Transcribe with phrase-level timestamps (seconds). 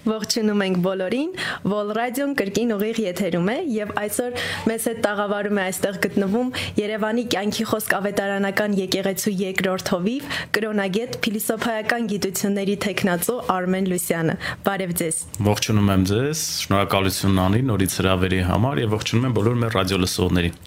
[0.00, 1.32] Ողջունում ենք բոլորին։
[1.68, 4.36] Vol Radio-ն կրկին ուղիղ եթերում է եւ այսօր
[4.70, 12.08] մեզ հետ տաղավարում է այստեղ գտնվում Երևանի կյանքի խոսք ավետարանական եկեղեցու երկրորդ հովիվ կրոնագետ փիլիսոփայական
[12.14, 15.20] գիտությունների տեխնացու Արմեն Լուսյանը։ Բարև ձեզ։
[15.50, 20.58] Ողջունում եմ ձեզ։ Շնորհակալություն Անի նորից հրավերի համար եւ ողջունում եմ բոլոր մեր ռադիո լսողներին։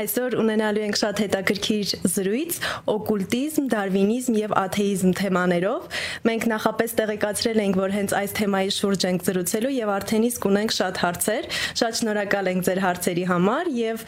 [0.00, 2.58] Այսօր ունենալու ենք շատ հետաքրքիր զրույց
[2.96, 6.00] օկուլտիզմ, դարվինիզմ եւ աթեիզմ թեմաներով։
[6.30, 10.46] Մենք նախապես տեղեկացրել ենք, որ հենց այս թեմայի թեմայի շուրջ ենք զրուցելու եւ արդեն իսկ
[10.50, 11.46] ունենք շատ հարցեր։
[11.80, 14.04] Շատ շնորհակալ ենք ձեր հարցերի համար եւ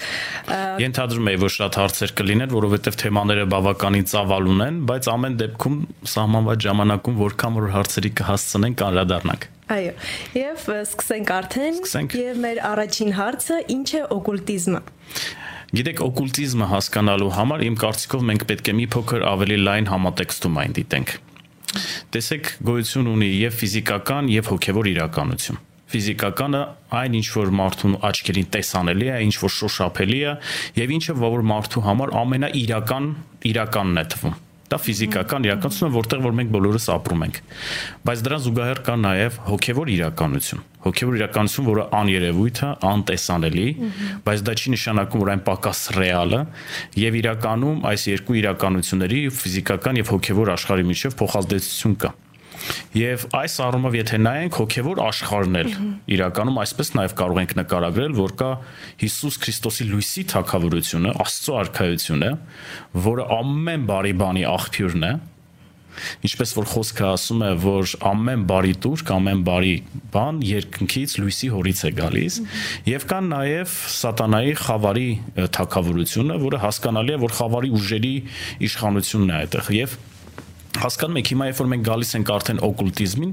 [0.82, 5.76] Ենթադրում եմ, որ շատ հարցեր կլինեն, որովհետեւ թեմաները բավականին ծավալ ունեն, բայց ամեն դեպքում
[6.12, 9.92] սահմանված ժամանակում որքան որ հարցերի կհասցնենք, անդրադառնանք։ Այո,
[10.36, 11.78] եւ սկսենք արդեն
[12.22, 14.82] եւ մեր առաջին հարցը ինչ է օկուլտիզմը։
[15.72, 20.74] Գիտեք, օկուլտիզմը հասկանալու համար իմ կարծիքով մենք պետք է մի փոքր ավելի լայն համատեքստում այն
[20.76, 21.14] դիտենք։
[22.12, 25.60] Տեսեք, գոյություն ունի եւ ֆիզիկական եւ հոգեվոր իրականություն։
[25.92, 26.60] Ֆիզիկականը
[27.00, 30.36] այն ինչ որ մարդուն աչքերին տեսանելի է, ինչ որ շոշափելի է
[30.80, 33.10] եւ ինչը որ մարդու համար ամենաիրական
[33.52, 34.40] իրականն է թվում
[34.72, 37.40] դա ֆիզիկական իրականություն է, որտեղ որ մենք բոլորս ապրում ենք։
[38.08, 43.66] Բայց դրան զուգահեռ կա նաև հոգևոր իրականություն։ Հոգևոր իրականություն, որը աներևույթ է, անտեսանելի,
[44.26, 46.42] բայց դա չի նշանակում, որ այն պակաս ռեալ է,
[47.02, 52.14] եւ իրականում այս երկու իրականությունների ֆիզիկական եւ հոգևոր աշխարհի միջև փոխազդեցություն կա։
[52.96, 55.70] Եվ այս առումով եթե նայենք հոգևոր աշխարհն էլ
[56.16, 58.50] իրականում այսպես նաև կարող ենք նկարագրել, որ կա
[59.02, 62.32] Հիսուս Քրիստոսի լույսի թակավորությունը, Աստծո արքայությունը,
[63.08, 65.12] որը ամեն բարի բանի աղբյուրն է,
[66.24, 69.72] Ինչպես որ խոսքը ասում է, որ ամեն բարի տուրք, ամեն բարի
[70.14, 72.38] բան երկնքից լույսի հորից է գալիս,
[72.88, 75.08] եւ կան նաեւ սատանայի խավարի
[75.58, 78.14] թակավորությունը, որը հասկանալի է, որ խավարի ուժերի
[78.70, 80.00] իշխանությունն է այդտեղ եւ
[80.80, 83.32] հասկանում եք հիմա երբ որ մենք գալիս ենք արդեն օկուլտիզմին,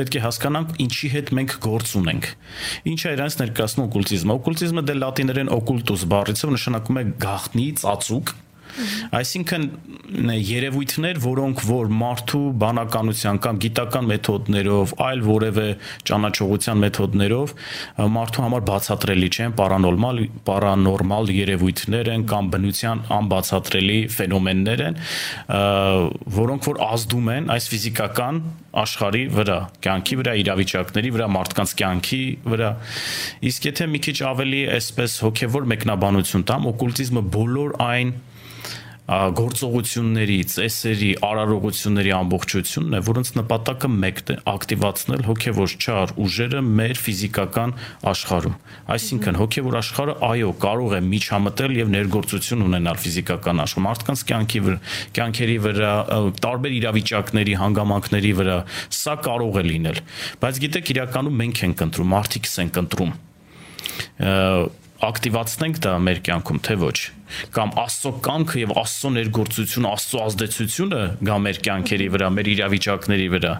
[0.00, 2.28] պետք է հասկանանք ինչի հետ մենք գործ ունենք։
[2.90, 8.34] Ինչ է իրանց ներկայացնում օկուլտիզմը։ Օկուլտիզմը դե լատիներեն օկուլտուս բառից նշանակում է գաղտնի, ծածուկ,
[9.20, 9.66] Այսինքն
[10.50, 15.66] երևույթներ, որոնք որ մարդու բանականության կամ գիտական մեթոդներով, այլ որևէ
[16.10, 17.54] ճանաչողության մեթոդներով
[18.16, 24.98] մարդու համար բացատրելի չեն, պարանորմալ պարանորմալ երևույթներ են կամ բնության անբացատրելի ֆենոմեններ են,
[26.40, 28.42] որոնք որ ազդում են այս ֆիզիկական
[28.80, 32.70] աշխարհի վրա, կյանքի վրա, իրավիճակների վրա, մարդկանց կյանքի վրա։
[33.50, 38.12] Իսկ եթե մի քիչ ավելի այսպես հոգևոր մեկնաբանություն տամ, օկուլտիզմը բոլոր այն
[39.10, 47.74] գործողությունների, ծեսերի, արարողությունների ամբողջությունն է, որոնց նպատակը մեկն է՝ ակտիվացնել հոգևոր չար ուժերը մեր ֆիզիկական
[48.10, 48.54] աշխարհում։
[48.94, 54.78] Այսինքն հոգևոր աշխարհը այո, կարող է միջամտել եւ ներգործություն ունենալ ֆիզիկական աշխարհում, մարդկանց կյանքի վրա,
[55.18, 55.92] կյանքերի վրա,
[56.46, 58.58] տարբեր իրավիճակների, հանգամանքների վրա,
[59.00, 60.00] սա կարող է լինել։
[60.44, 63.12] Բայց գիտեք, իրականում մենք ենք ընտրում, մարդիկս ենք ընտրում
[65.06, 66.98] ակտիվացնենք դա մեր կյանքում, թե ոչ
[67.54, 73.52] կամ Աստծո կամքը եւ Աստծո ներգործությունը, Աստծո ազդեցությունը գա մեր կյանքերի վրա, մեր իրավիճակների վրա,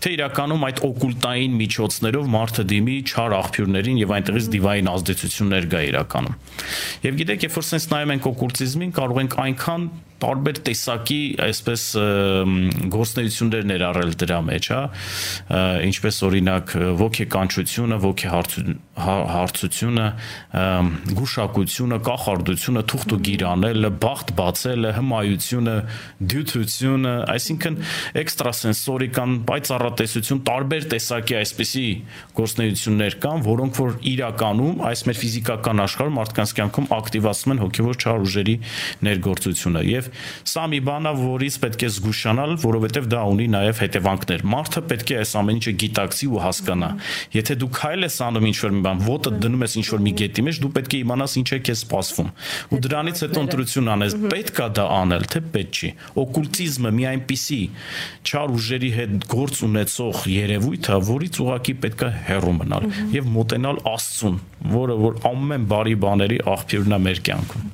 [0.00, 6.38] թե իրականում այդ օկուլտային միջոցներով մարդը դիմի չար աղբյուրներին եւ այնտեղից դիվային ազդեցություններ գա իրականում։
[7.10, 9.90] Եվ գիտեք, երբ որ sense նայում ենք օկուլտիզմին, կարող ենք այնքան
[10.20, 11.84] տարբեր տեսակի այսպես
[12.92, 14.80] գործնեություններ ներառել դրա մեջ, հա,
[15.86, 18.76] ինչպես օրինակ ոգեկանչությունը, ոգեհարցությունը,
[21.20, 25.76] գուշակությունը, կախարդությունը, թուղթ ու գիրանելը, բախտ բացելը, հմայությունը,
[26.30, 27.78] դյութությունը, այսինքն
[28.20, 31.86] էքստրասենսորիկան, պայծառատեսություն, տարբեր տեսակի այսպիսի
[32.40, 38.24] գործնեություններ կան, որոնք որ իրականում այս մեր ֆիզիկական աշխարհում մարդկանց կյանքում ակտիվացնում են հոգեվոր չար
[38.30, 38.56] ուժերի
[39.10, 40.10] ներգործությունը եւ
[40.50, 45.12] Սա մի բան է, որից պետք է զգուշանալ, որովհետև դա ունի նաև հետևանքներ։ Մարդը պետք
[45.12, 46.90] է այս ամեն ինչը գիտակցի ու հասկանա։
[47.36, 50.58] Եթե դու քայլ ես անում ինչ-որ մի բան, ոտը դնում ես ինչ-որ մի գետի մեջ,
[50.62, 52.30] դու պետք է իմանաս ինչ է քեզ սպասվում։
[52.70, 55.90] Ու դրանից հետո ընտրություն անես, պետք է դա անել, թե պետք չի։
[56.20, 57.60] Օկուլտիզմը մի այնպիսի
[58.30, 63.82] չար ուժերի հետ գործ ունեցող երևույթ է, որից ուղակի պետք է հեռու մնալ եւ մոտենալ
[63.90, 64.40] Աստծուն,
[64.74, 67.68] որը որ ամեն բարի բաների աղբյուրն է մեր կյանքում։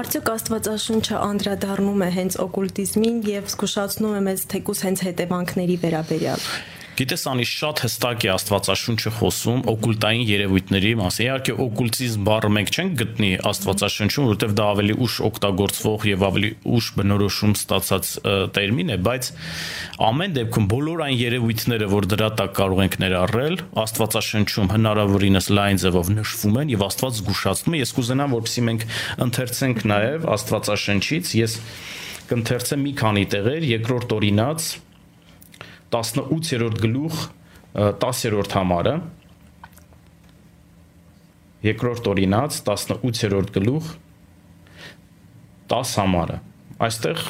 [0.00, 6.46] Արդյոք Աստվածաշունչը անդրադառնում է հենց օկուլտիզմին եւ զգուշացնում է մեզ թեկուս հենց հետևանքների վերաբերյալ։
[6.98, 12.96] Գիտես, անի շատ հստակ է Աստվածաշունչը խոսում օկուլտային երևույթների մասին։ Իհարկե, օկուլտիզմ բառը մենք չենք
[13.00, 18.10] գտնի Աստվածաշունչում, որովհետև դա ավելի ուշ օգտագործվող եւ ավելի ուշ բնորոշում ստացած
[18.58, 19.30] տերմին է, բայց
[20.10, 26.12] ամեն դեպքում բոլոր այն երևույթները, որ դրա տակ կարող ենք ներառել, Աստվածաշունչում հնարավորինս լայն ձևով
[26.20, 28.86] նշվում են եւ Աստված զգուշացնում է։ Ես կուզենամ, որպեսզի մենք
[29.30, 31.58] ընթերցենք նաեւ Աստվածաշնչից, ես
[32.30, 34.70] կընթերցեմ մի քանի տեղեր, երկրորդ օրինաց
[35.90, 37.22] 18-րդ գլուխ
[37.74, 38.94] 10-րդ համարը
[41.66, 43.94] երկրորդ օրինաց 18-րդ գլուխ
[45.74, 46.38] 10 համարը
[46.88, 47.24] այստեղ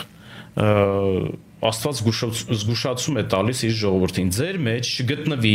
[1.61, 4.29] Աստված զգուշացում է տալիս իր ժողովրդին.
[4.33, 5.53] ձեր մեջ չգտնվի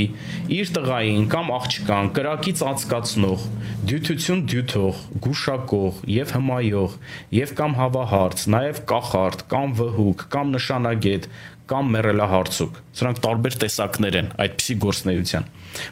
[0.53, 3.47] իր տղային կամ աղջկան կրակից անցկացնող,
[3.89, 6.99] դյութություն դյութող, գուշակող եւ հմայող
[7.39, 11.27] եւ կամ հավահարց, նաեւ կախարդ կամ վհուկ կամ նշանագետ
[11.71, 15.49] կամ մեռելահարցուկ։ Սրանք տարբեր տեսակներ են այդպիսի գործնեության,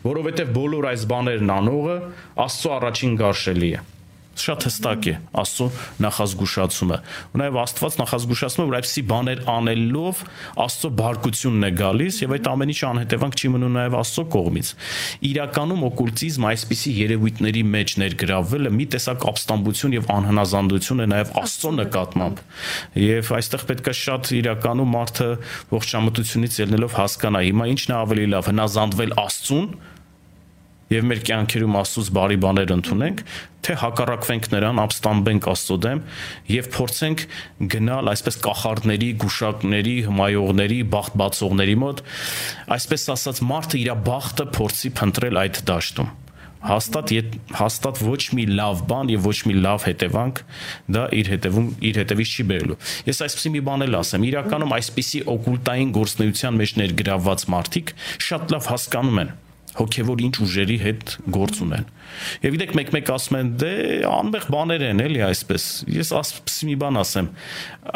[0.09, 1.97] որովհետեւ բոլոր այս բաներն անողը
[2.43, 3.81] Աստծո առաջին գարշելի է
[4.39, 5.13] շատ հստակ է
[5.43, 5.67] Աստծո
[6.03, 6.97] նախազգուշացումը։
[7.33, 10.21] Ու նաև Աստված նախազգուշացնում է, որ այսպիսի բաներ անելով
[10.63, 14.71] Աստծո բարկությունն է գալիս եւ այդ ամեն ինչը անհետևանք չի մնում նաև Աստծո կողմից։
[15.29, 22.43] Իրականում օկուլտիզմ այսպիսի երևույթների մեջ ներգրավվելը մի տեսակ ապստամբություն եւ անհնազանդություն է նաև Աստծո նկատմամբ։
[23.03, 25.29] Եվ այստեղ պետք է շատ իրականում մարդը
[25.73, 29.67] ողջամտությունից ելնելով հասկանա, հիմա ինչն է ավելի լավ, հնազանդվել Աստծուն
[30.93, 33.21] եւ մեր կյանքերում Աստծոց բարի բաներ ընդունենք,
[33.63, 36.01] թե հակառակվենք նրան, ապստամբենք Աստծո դեմ
[36.53, 37.23] եւ փորձենք
[37.73, 42.03] գնալ այսպես կախարդների, գուշակների, հմայողների, բախտ բացողների մոտ,
[42.77, 46.11] այսպես ասած մարդը իր բախտը փորձի փնտրել այդ դաշտում
[46.63, 47.11] հաստատ
[47.59, 50.41] հաստատ ոչ մի լավ բան եւ ոչ մի լավ հետևանք
[50.95, 52.77] դա իր հետևում իր հետևից չի բերելու
[53.09, 57.95] ես այսպեսի մի բան էլ ասեմ իրականում այսպիսի օկուլտային գործնեության մեջ ներգրավված մարդիկ
[58.29, 59.33] շատ լավ հասկանում են
[59.77, 61.87] հոգևոր ինչ ուժերի հետ գործ ունեն։
[62.43, 63.71] Եվ գիտեք, մեկ-մեկ ասում են, դե
[64.09, 67.29] անմեղ բաներ են, էլի այսպես։ Ես ասպիսի մի բան ասեմ,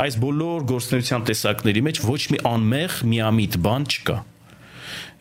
[0.07, 4.17] այս բոլոր գործնական տեսակների մեջ ոչ մի անմեղ, միամիտ բան չկա։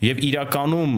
[0.07, 0.97] Եվ իրականում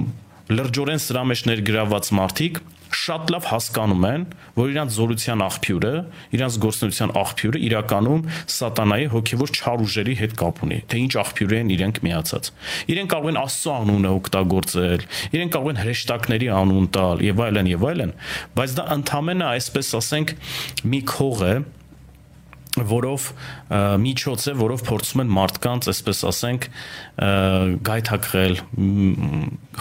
[0.49, 4.23] լրջորեն սրա մեջ ներգրաված մարդիկ շատ լավ հասկանում են,
[4.57, 5.93] որ իրանց զորության աղբյուրը,
[6.39, 8.23] իրանց գործնության աղբյուրը իրականում
[8.55, 12.51] սատանայի հոգևոր չար ուժերի հետ կապ ունի, թե ինչ աղբյուր են իրենք միացած։
[12.89, 15.05] Իրենք կարող են Աստծո անունը օգտագործել,
[15.37, 18.15] իրենք կարող են հրեշտակների անուն տալ եւ այլն եւ այլն,
[18.57, 20.33] բայց դա ընդհանրապես այսպես ասենք
[20.89, 21.53] մի քող է,
[22.77, 23.23] որով
[24.03, 26.67] միջոց է, որով փորձում են մարդկանց, այսպես ասենք,
[27.89, 28.55] գայթակղել,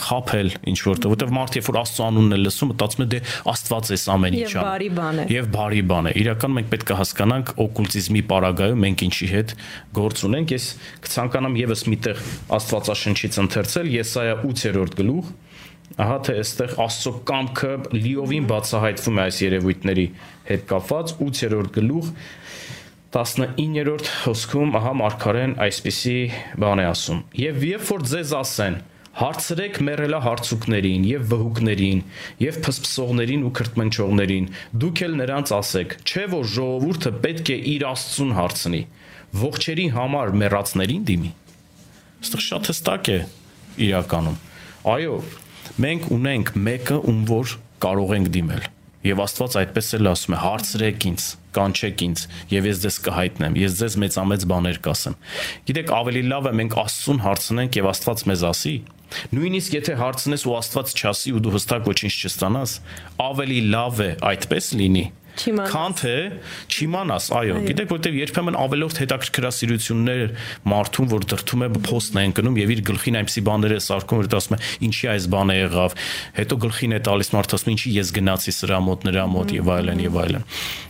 [0.08, 3.20] խափել ինչ որտեղ, որտեղ մարդ երբ որ Աստծո անունն է լսում, մտածում է դե
[3.52, 6.70] Աստված էս ամեն ինչ անում։ Եվ բարի բան է։ Եվ բարի բան է։ Իրական մենք
[6.72, 9.54] պետք է հասկանանք օկուլտիզմի պարագայում մենք ինչի հետ
[9.98, 10.70] գործ ունենք։ Ես
[11.04, 12.24] կցանկանամ եւս միտեղ
[12.58, 15.32] Աստվածաշնչից ընթերցել Եսայա 8-րդ գլուխ
[15.98, 20.06] ահա թե այստեղ Աստծո կամքը լիովին բացահայտվում է այս երևույթների
[20.48, 22.12] հետ կապված 8-րդ գլուխ
[23.08, 26.16] 19-րդ հոսքում ահա մարգարեն այսպիսի
[26.60, 27.20] բան է ասում.
[27.40, 28.76] Եվ երբ որ ձեզ ասեն,
[29.18, 32.02] հարցրեք մերելա հարցուկներին եւ վհուկներին
[32.44, 34.50] եւ փսփսողներին ու քրտմնչողներին,
[34.84, 38.82] դուք էլ նրանց ասեք, չէ որ ժողովուրդը պետք է իր Աստծուն հարցնի,
[39.48, 41.32] ողջերի համար մեռածներին դիմի։
[42.18, 43.18] Այստեղ շատ հստակ է
[43.88, 44.38] իրականում։
[44.92, 45.18] Այո,
[45.78, 47.54] մենք ունենք մեկը, ում որ
[47.84, 48.68] կարող ենք դիմել
[49.06, 50.38] Եվ Աստված այդպես էլ ասում է.
[50.42, 55.14] հարցրեք ինձ, կանչեք ինձ, եւ ես ձեզ կհայտնեմ, ես ձեզ մեծամեծ բաներ կասեմ։
[55.68, 58.74] Գիտեք, ավելի լավ է մենք Աստծուն հարցնենք եւ Աստված մեզ ասի,
[59.32, 62.74] Նույնիսկ եթե հարցնես ու Աստված չասի ու դու հստակ ոչինչ չստանաս,
[63.24, 65.04] ավելի լավ է այդպես լինի,
[65.68, 66.14] Քան թե
[66.68, 70.24] չիմանաս, այո, գիտեք, որտեվ երբեմն ավելորդ հետաքրքրասիրություններ
[70.72, 74.38] մարդուն, որ դրթում է փոստն է ընկնում եւ իր գլխին այնպիսի բաներ է սարքում, որ
[74.38, 75.96] ասում է, ինչի այս բանը եղավ,
[76.38, 80.04] հետո գլխին է տալիս մարդը ասում, ինչի ես գնացի սրա մոտ, նրա մոտ եւ այլն
[80.08, 80.46] եւ այլն։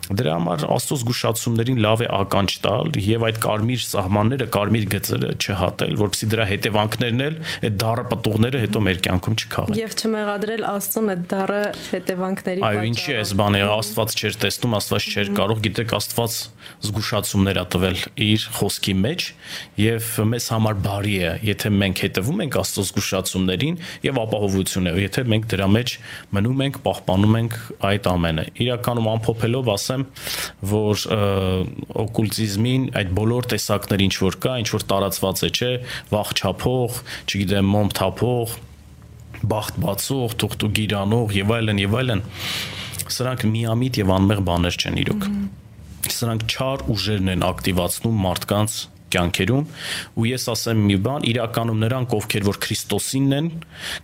[0.08, 5.96] Դրա համար Աստծո զգուշացումներին լավ է ականջ տալ եւ այդ կարմիր սահմանները, կարմիր գծերը չհատել,
[6.00, 7.36] որովհետեւ դրա հետևանքներն էլ
[7.68, 12.88] այդ դառը պատուղները հետո մեր կյանքում չքաղեն։ Եվ չմեղադրել Աստծուն այդ դառը հետևանքների պատճառը։ Այո,
[12.88, 16.38] ինչի է այս բանը, Աստված չէր տեսնում, Աստված չէր կարող, գիտեք, Աստված
[16.88, 19.24] զգուշացումներ ա տվել իր խոսքի մեջ
[19.82, 25.24] եւ մեզ համար բարի է, եթե մենք հետևում ենք Աստծո զգուշացումներին եւ ապահովություն է, եթե
[25.32, 25.94] մենք դրա մեջ
[26.38, 27.56] մնում ենք, պահպանում ենք
[27.88, 29.97] այդ ամենը։ Իրականում ամփոփելով ասեմ,
[30.72, 31.04] որ
[32.04, 35.70] օկուլտիզմին այդ բոլոր տեսակներ ինչ որ կա, ինչ որ տարածված է, չէ,
[36.12, 38.58] վախ չափող, չգիտեմ, մոմ թափող,
[39.48, 42.24] բախտ բացող, թուղթու գիրանող եւ այլն եւ այլն
[43.08, 45.26] սրանք միամիտ եւ անմեղ բաներ չեն իրոք։
[46.12, 48.76] Սրանք չար ուժերն են ակտիվացնում մարդկանց
[49.14, 49.68] կյանքերում
[50.18, 53.50] ու ես ասեմ մի բան իրականում նրանք ովքեր որ Քրիստոսինն են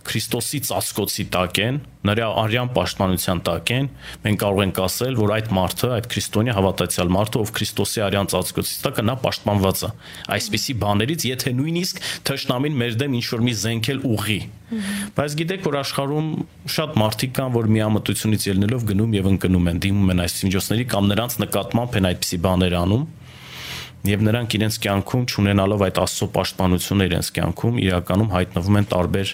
[0.09, 3.87] Քրիստոսի ծածկոցի տակ են նրա արյան պաշտպանության տակ են
[4.25, 8.75] մենք կարող ենք ասել որ այդ մարդը այդ քրիստոնյա հավատացյալ մարդը ով Քրիստոսի արյան ծածկոցի
[8.85, 9.89] տակ նա պաշտպանված է
[10.35, 14.39] այսպիսի բաներից եթե նույնիսկ թշնամին մեր դեմ ինչ որ մի զենքել ուղի
[15.15, 16.29] բայց գիտեք որ աշխարհում
[16.75, 21.09] շատ մարդիկ կան որ միամտությունից ելնելով գնում եւ ընկնում են դիմում են այս միջոցների կամ
[21.13, 23.05] նրանց նկատմամբ են այդպիսի բաներ անում
[24.09, 29.33] եւ նրանք իրենց կյանքում ճանենալով այդ աստծո պաշտպանությունը իրենց կյանքում իրականում հայտնվում են տարբեր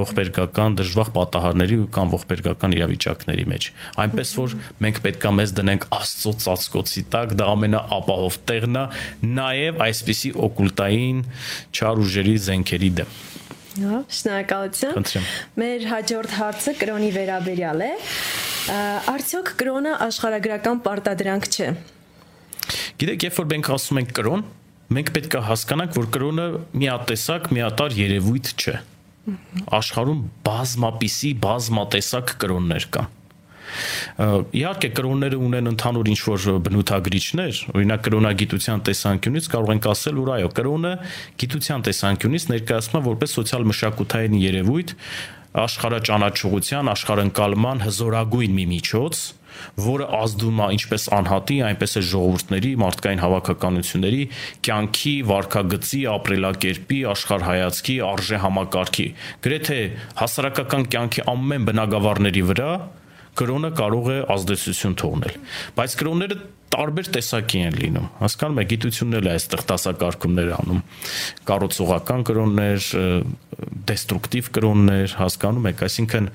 [0.00, 3.68] ողբերգական դժվար պատահարների կամ ողբերգական իրավիճակների մեջ
[4.06, 8.84] այնպես որ մենք պետքա մեզ դնենք աստծո ծածկոցի տակ դա ամենաապահով տեղն է
[9.36, 11.24] նաեւ այսպիսի օկուլտային
[11.76, 13.16] չար ուժերի զենքերի դեմ
[13.76, 15.26] Հա, շնորհակալություն։
[15.60, 17.90] Մեր հաջորդ հարցը կրոնի վերաբերյալ է։
[19.12, 21.68] Արդյոք կրոնը աշխարհագրական պարտադրանք չէ։
[23.00, 24.44] Գիտեք, երբ որ մենք ասում ենք կրոն,
[24.96, 26.46] մենք պետք է հասկանանք, որ կրոնը
[26.82, 28.74] միատեսակ, միատար երևույթ չէ։
[29.76, 33.14] Աշխարհում բազմապիսի, բազմատեսակ կրոններ կան։
[34.56, 40.50] Իհարկե կրոնները ունեն ընդհանուր ինչ որ բնութագրիչներ, օրինակ կրոնագիտության տեսանկյունից կարող ենք ասել, որ այո,
[40.56, 40.92] կրոնը
[41.42, 44.94] գիտության տեսանկյունից ներկայացվում է որպես սոցիալ մշակութային երևույթ,
[45.66, 49.20] աշխարհաճանաչողության, աշխարհընկալման հզորագույն մի միջոց,
[49.86, 54.22] որը ազդում է ինչպես անհատի, այնպես է ժողովուրդների, մարդկային հավաքականությունների,
[54.66, 59.08] կյանքի, վարքագծի, ապրելակերպի, աշխարհայացքի, արժե համակարգի,
[59.46, 59.80] գրեթե
[60.22, 62.70] հասարակական կյանքի ամեն բնագավառների վրա
[63.36, 65.34] կրոնը կարող է ազդեցություն թողնել
[65.76, 66.36] բայց կրոնները
[66.72, 70.80] տարբեր տեսակի են լինում հասկանում եք գիտությունն էլ է այստեղ դասակարգումներ անում
[71.50, 72.88] կառուցողական կրոններ
[73.90, 76.30] դեստրուկտիվ կրոններ հասկանում եք այսինքն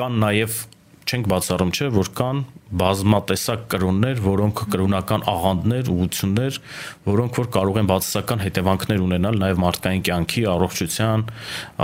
[0.00, 0.60] կան նաև
[1.06, 2.38] չենք բացառում չէ որ կան
[2.80, 6.58] բազմատեսակ կրոններ, որոնք կրոնական աղանդներ, ուղություններ,
[7.06, 11.24] որոնք որ կարող են բացասական հետևանքներ ունենալ նաև մարդկային կյանքի, առողջության,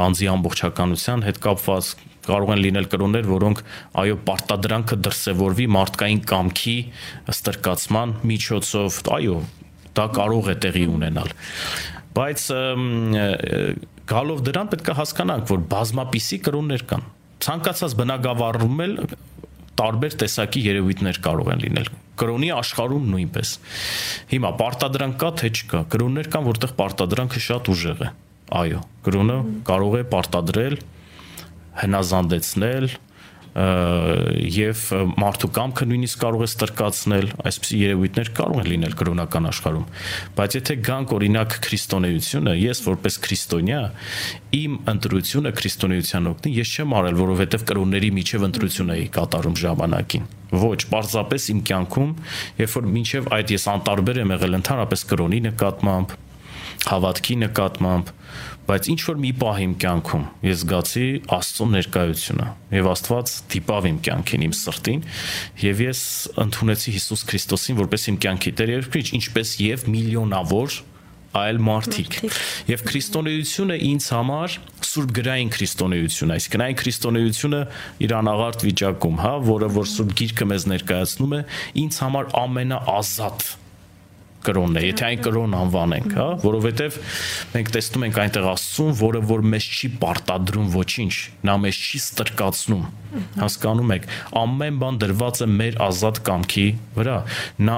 [0.02, 1.92] անձի ամբողջականության հետ կապված
[2.26, 3.62] կարող են լինել կրոններ, որոնք
[4.02, 6.76] այո պարտադրանքը դրսևորվի մարդկային կամքի
[7.36, 9.40] ստրկացման միջոցով, այո,
[9.98, 11.34] դա կարող է տեղի ունենալ։
[12.12, 12.46] Բայց
[14.12, 17.10] գալով դրան պետք է հասկանանք, որ բազմապիսի կրոններ կան
[17.42, 18.96] ցանկացած բնակավարում էլ
[19.82, 21.88] տարբեր տեսակի երևույթներ կարող են լինել
[22.22, 23.52] կրոնի աշխարհում նույնպես
[24.32, 28.10] հիմա պարտադրանք կա թե չկա կրոններ կան որտեղ պարտադրանքը շատ ուժեղ է
[28.62, 29.38] այո կրոնը
[29.70, 30.76] կարող է պարտադրել
[31.82, 32.86] հնազանդեցնել
[33.52, 34.82] եւ
[35.20, 39.84] մարդու կամքը նույնիսկ կարող է ստրկացնել, այսպիսի երևույթներ կարող են լինել կրոնական աշխարհում։
[40.38, 43.82] Բայց եթե գանք օրինակ քրիստոնեությունը, ես որպես քրիստոնյա
[44.56, 50.80] իմ ընտրությունը քրիստոնեության օգնի, ես չեմ արել, որովհետեւ կրոնների միջև ընտրություն էի կատարում ժամանակին։ Ոչ,
[50.92, 52.10] պարզապես իմ կյանքում,
[52.60, 56.12] երբ որ մինչև այդ ես անտարբեր եմ եղել ընդհանրապես կրոնի նկատմամբ,
[56.92, 58.12] հավատքի նկատմամբ,
[58.72, 63.98] բայց ինչ որ մի պահ իմ կյանքում ես զգացի Աստծո ներկայությունը եւ Աստված դիպավ իմ
[64.06, 65.02] կյանքին, իմ սրտին
[65.62, 66.00] եւ ես
[66.46, 70.78] ընդունեցի Հիսուս Քրիստոսին որպես իմ կյանքի Տեր եւ Քրիչ, ինչպես եւ միլիոնավոր
[71.32, 72.16] այլ մարդիկ։
[72.68, 74.56] Եվ քրիստոնեությունը ինձ համար
[74.88, 77.62] սուրբ գրային քրիստոնեություն, այսինքն այն քրիստոնեությունը
[78.04, 81.42] իր անաղարտ վիճակում, հա, որը որ սուրբ գիրքը մեզ ներկայացնում է,
[81.86, 83.48] ինձ համար ամենաազատ
[84.46, 86.98] կրոնն է, եթե այն կրոն անվանենք, հա, որովհետև
[87.52, 91.14] մենք տեսնում ենք այնտեղ Աստծուն, որը որ մեզ չի պարտադրում ոչինչ,
[91.48, 92.84] նա մեզ չի ստրկացնում։
[93.42, 94.06] Հասկանում եք,
[94.40, 97.16] ամեն բան դրված է մեր ազատ կամքի վրա։
[97.68, 97.74] Նա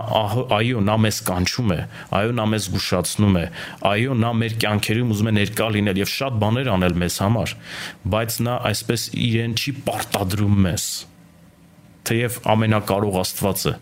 [0.55, 1.79] այո, նա մեզ կանչում է,
[2.21, 3.45] այո, նա մեզ զգուշացնում է,
[3.91, 7.57] այո, նա մեր կյանքերում ուզում է ներկա լինել եւ շատ բաներ անել մեզ համար,
[8.15, 10.87] բայց նա այսպես իրեն չի պարտադրում մեզ
[12.05, 13.75] թեև ամենակարող Աստվածը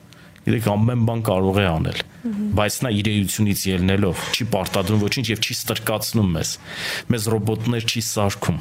[0.46, 2.02] գիտեք ամեն բան կարող է անել
[2.58, 6.52] բայց նա իր էությունից ելնելով չի պարտադրում ոչինչ եւ չի ստրկացնում մեզ
[7.14, 8.60] մեզ ռոբոտներ չի սարքում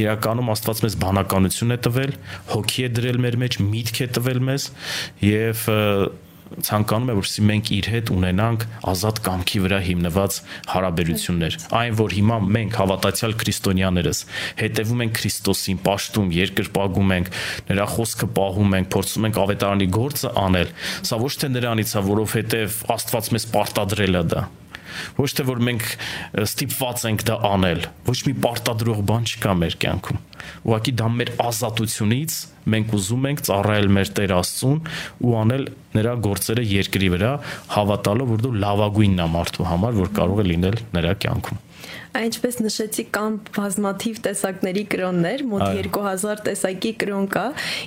[0.00, 2.12] իրականում Աստված մեզ բանականություն է տվել,
[2.52, 4.66] հոգի է դրել մեր մեջ, միտք է տվել մեզ
[5.26, 5.64] եւ
[6.66, 10.38] ցանկանում է որպեսզի մենք իր հետ ունենանք ազատ կամքի վրա հիմնված
[10.72, 14.22] հարաբերություններ այն որ հիմա մենք հավատացյալ քրիստոնյաներս
[14.60, 17.34] հետևում ենք Քրիստոսին պաշտում երկրպագում ենք
[17.70, 20.72] նրա խոսքը պահում ենք փորձում ենք ավետարանի գործը անել
[21.10, 24.48] սա ոչ թե նրանից է որովհետև Աստված մեզ պարտադրել է դա
[25.20, 25.86] ոչ թե որ մենք
[26.44, 30.20] ստիպված ենք դա անել ոչ մի պարտադրող բան չկա մեր կյանքում
[30.66, 32.36] ուղղակի դա մեր ազատությունից
[32.74, 34.78] մենք ուզում ենք ծառայել մեր Տեր Աստծուն
[35.26, 35.64] ու անել
[35.96, 37.32] նրա գործերը երկրի վրա
[37.76, 41.62] հավատալով որ դու լավագույնն ես մարդու համար որ կարող է լինել նրա կյանքում
[42.10, 47.44] Այնպես նշեցի կան բազմաթիվ տեսակների կրոններ, մոտ 2000 տեսակի կրոն կա։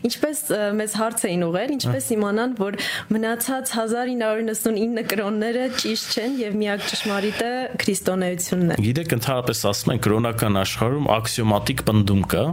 [0.10, 0.44] Ինչպես
[0.80, 2.77] մեզ հարց էին ուղել, ինչպես իմանան, որ
[3.13, 7.51] մնացած 1999 կրոնները ճիշտ չեն եւ միակ ճշմարիտը
[7.84, 12.46] քրիստոնեությունն է։ Գիտեք, ընդհանրապես ասում են կրոնական աշխարհում աքսիոմատիկ պնդում կա,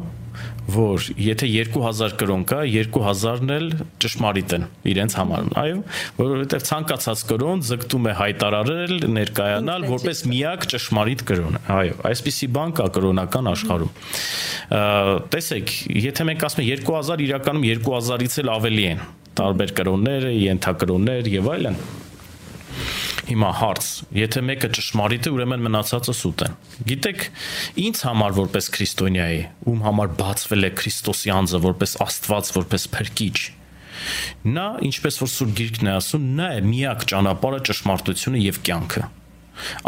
[0.74, 2.60] որ եթե 2000 կրոն կա,
[2.94, 3.68] 2000-ն էլ
[4.02, 5.78] ճշմարիտ են իրենց համար։ Այո,
[6.20, 12.90] որովհետև ցանկացած կրոն ձգտում է հայտարարել, ներկայանալ որպես միակ ճշմարիտ կրոն։ Այո, այսպիսի բան կա
[12.98, 13.94] կրոնական աշխարհում։
[15.34, 15.74] Տեսեք,
[16.10, 19.02] եթե մենք ասում ենք 2000 իրականում 2000-ից էլ ավելի են
[19.40, 21.76] տարբեր կրոններ, ենթակրոններ եւ այլն
[23.30, 26.54] Հիմա հարց, եթե մեկը ճշմարիտ է, ուրեմն մնացածը սուտ են։
[26.90, 27.20] Գիտեք,
[27.84, 33.36] ինձ համար որպես քրիստոնյայի, ում համար բացվել է Քրիստոսի անձը որպես Աստված, որպես փրկիչ,
[34.50, 39.04] նա, ինչպես որ Սուրբ Գիրքն է ասում, նա է միակ ճանապարհը, ճշմարտությունը եւ կյանքը։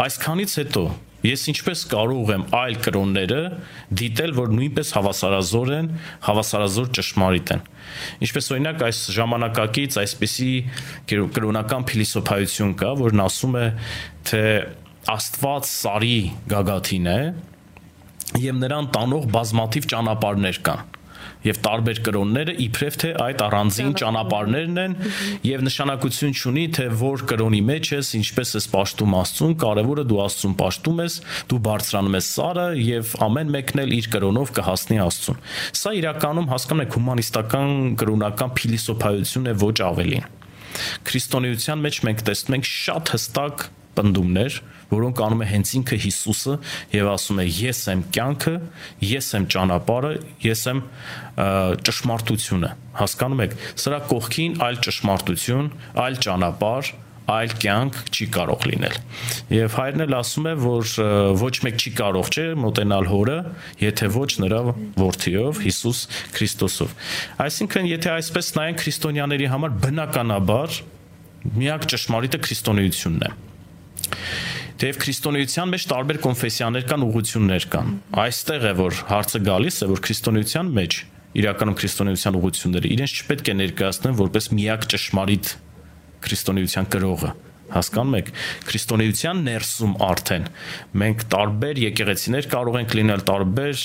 [0.03, 0.83] Այսքանից հետո
[1.23, 3.41] Ես ինչպես կարող եմ այլ կրոնները
[3.99, 5.89] դիտել, որ նույնպես հավասարազոր են,
[6.27, 7.63] հավասարազոր ճշմարիտ են։
[8.27, 10.51] Ինչպես օրինակ այս ժամանակակից այսպիսի
[11.13, 13.67] կրոնական փիլիսոփայություն կա, որն ասում է,
[14.27, 14.43] թե
[15.13, 17.19] Աստված սարի գագաթին է
[18.39, 20.85] եւ նրան տանող բազմաթիվ ճանապարհներ կան
[21.43, 24.95] եւ տարբեր կրոնները իբրև թե այդ առանձին ճանապարհներն են
[25.47, 30.55] եւ նշանակություն չունի թե որ կրոնի մեջ ես, ինչպես ես պաշտում Աստծուն, կարևորը դու Աստծուն
[30.63, 31.17] պաշտում ես,
[31.51, 35.41] դու բարձրանում ես սարը եւ ամեն մեկն էլ իր կրոնով կհասնի Աստծուն։
[35.83, 37.73] Սա իրականում հասկանում եք հումանիստական
[38.03, 40.31] կրոնական փիլիսոփայություն է ոչ ավելին։
[41.07, 44.55] Քրիստոնեության մեջ մենք տեսնում ենք շատ հստակ պնդումներ,
[44.93, 46.55] որոնք անում է հենց ինքը Հիսուսը
[46.93, 48.55] եւ ասում է ես եմ կյանքը,
[49.13, 50.13] ես եմ ճանապարհը,
[50.47, 50.83] ես եմ
[51.89, 52.73] ճշմարտությունը։
[53.03, 55.71] Հասկանում եք, սրա կողքին այլ ճշմարտություն,
[56.03, 56.93] այլ ճանապարհ,
[57.33, 58.95] այլ կյանք չի կարող լինել։
[59.55, 60.89] Եվ հայրն էլ ասում է, որ
[61.39, 63.37] ոչ մեկ չի կարող չէ մոտենալ հորը,
[63.79, 64.59] եթե ոչ նրա
[64.99, 66.01] որդիով Հիսուս
[66.35, 66.95] Քրիստոսով։
[67.47, 70.81] Այսինքն, եթե այսպես նայեն քրիստոնյաների համար բնականաբար
[71.63, 73.31] միակ ճշմարիտը քրիստոնեությունն է։
[74.81, 77.91] Թեև քրիստոնեության մեջ տարբեր կոնֆեսիաներ կան, ուղություններ կան։
[78.23, 80.97] Այստեղ է որ հարցը գալիս է, որ քրիստոնեության մեջ
[81.43, 85.53] իրականում քրիստոնեության ուղությունները իրենց չպետք է ներկայացնեն որպես միակ ճշմարիտ
[86.25, 87.31] քրիստոնեության կրողը
[87.73, 88.29] հասկանում եք
[88.69, 90.47] քրիստոնեության ներսում արդեն
[91.03, 93.83] մենք տարբեր եկեղեցիներ կարող ենք լինել տարբեր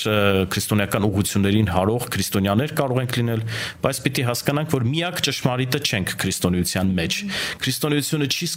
[0.53, 3.43] քրիստոնեական ուղություններին հարող քրիստոնյաներ կարող ենք լինել
[3.83, 7.19] բայց պիտի հասկանանք որ միակ ճշմարիտը չենք քրիստոնեության մեջ
[7.63, 8.49] քրիստոնեությունը չի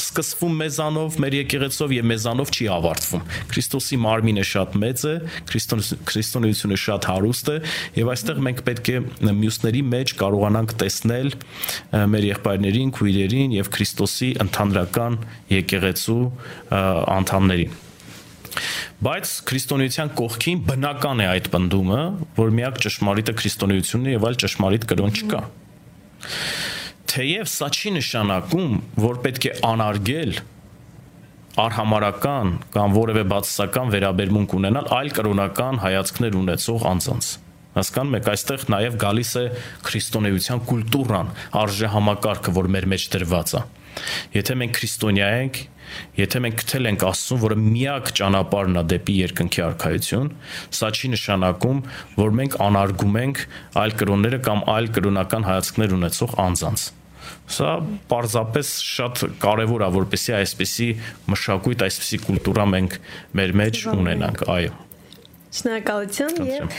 [0.00, 5.14] սկսվում մեզանով մեր եկեղեցով եւ մեզանով չի ավարտվում քրիստոսի մարմինը շատ մեծ է
[5.50, 7.56] քրիստոնեությունը շատ հարուստ է
[8.00, 8.98] եւ այստեղ մենք պետք է
[9.40, 11.32] մյուսների մեջ կարողանանք տեսնել
[12.14, 16.24] մեր եղբայրներին քույրերին եւ քրիստոսի ընթան հանրական եկեղեցու
[17.18, 17.78] անդամներին
[19.00, 22.00] բայց քրիստոնեության կողքին բնական է այդ բնդումը,
[22.36, 25.40] որ միակ ճշմարիտը քրիստոնեությունն է եւ այլ ճշմարիտ կրոն չկա։
[27.10, 28.74] Թեև սա չի նշանակում,
[29.06, 30.34] որ պետք է անարգել
[31.64, 37.32] արհամարական կամ որևէ բացասական վերաբերմունք ունենալ այլ կրոնական հայացքներ ունեցող անձանց։
[37.80, 39.44] Հասկանում եք, այստեղ նաև գալիս է
[39.88, 41.28] քրիստոնեության կուլտուրան,
[41.60, 43.60] արժե համակարգը, որ մեր մեջ դրված է։
[44.34, 45.60] Եթե մենք քրիստոնյա ենք,
[46.20, 50.30] եթե մենք գտել ենք Աստծուն, որը միակ ճանապարհն է դեպի երկնքի արքայություն,
[50.78, 51.82] սա չի նշանակում,
[52.20, 53.42] որ մենք անարգում ենք
[53.82, 56.86] այլ կրոնները կամ այլ կրոնական հայացքներ ունեցող անձանց։
[57.50, 57.72] Սա
[58.10, 60.86] պարզապես շատ կարևոր է, որպեսզի այսպիսի
[61.30, 62.96] մշակույթ, այսպիսի կուլտուրա մենք
[63.40, 64.72] մեր մեջ ունենանք, այո։
[65.50, 66.78] Շնորհակալություն եւ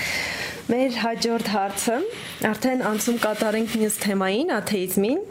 [0.72, 1.96] մեր հաջորդ հարցը
[2.48, 5.24] արդեն անցում կատարենք մյուս թեմային, աթեիզմին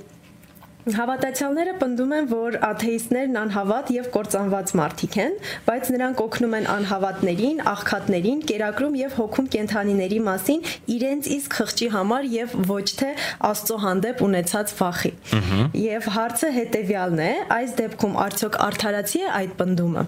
[0.81, 5.35] Հավատացյալները պնդում են, որ աթեիստներն անհավատ եւ կործանված մարդիկ են,
[5.67, 10.65] բայց նրանք օգնում են անհավատներին, աղքատներին, կերակրում եւ հոգում կենթանիների մասին
[10.97, 13.11] իրենց իսկ խղճի համար եւ ոչ թե
[13.51, 15.13] Աստծո հանդեպ ունեցած վախի։
[15.85, 17.31] Եվ հարցը հետեւյալն է.
[17.61, 20.05] այս դեպքում արդյոք արդարացի է այդ պնդումը։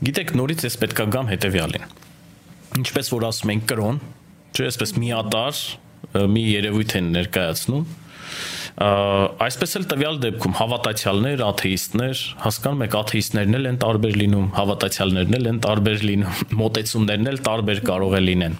[0.00, 1.88] Գիտեք, նորից ես պետքա գամ հետեւյալին։
[2.80, 3.96] Ինչպես որ ասում են կրոն,
[4.54, 5.58] չէ, այսպես միատար
[6.34, 7.84] մի երևույթ են ներկայացնում
[8.80, 15.50] Այսպես էլ տվյալ դեպքում հավատացյալներ, աթեիստներ, հասկանում եք, աթեիստներն էլ են տարբեր լինում, հավատացյալներն էլ
[15.50, 18.58] են տարբեր լինում, մոտեցումներն էլ տարբեր կարող է լինեն։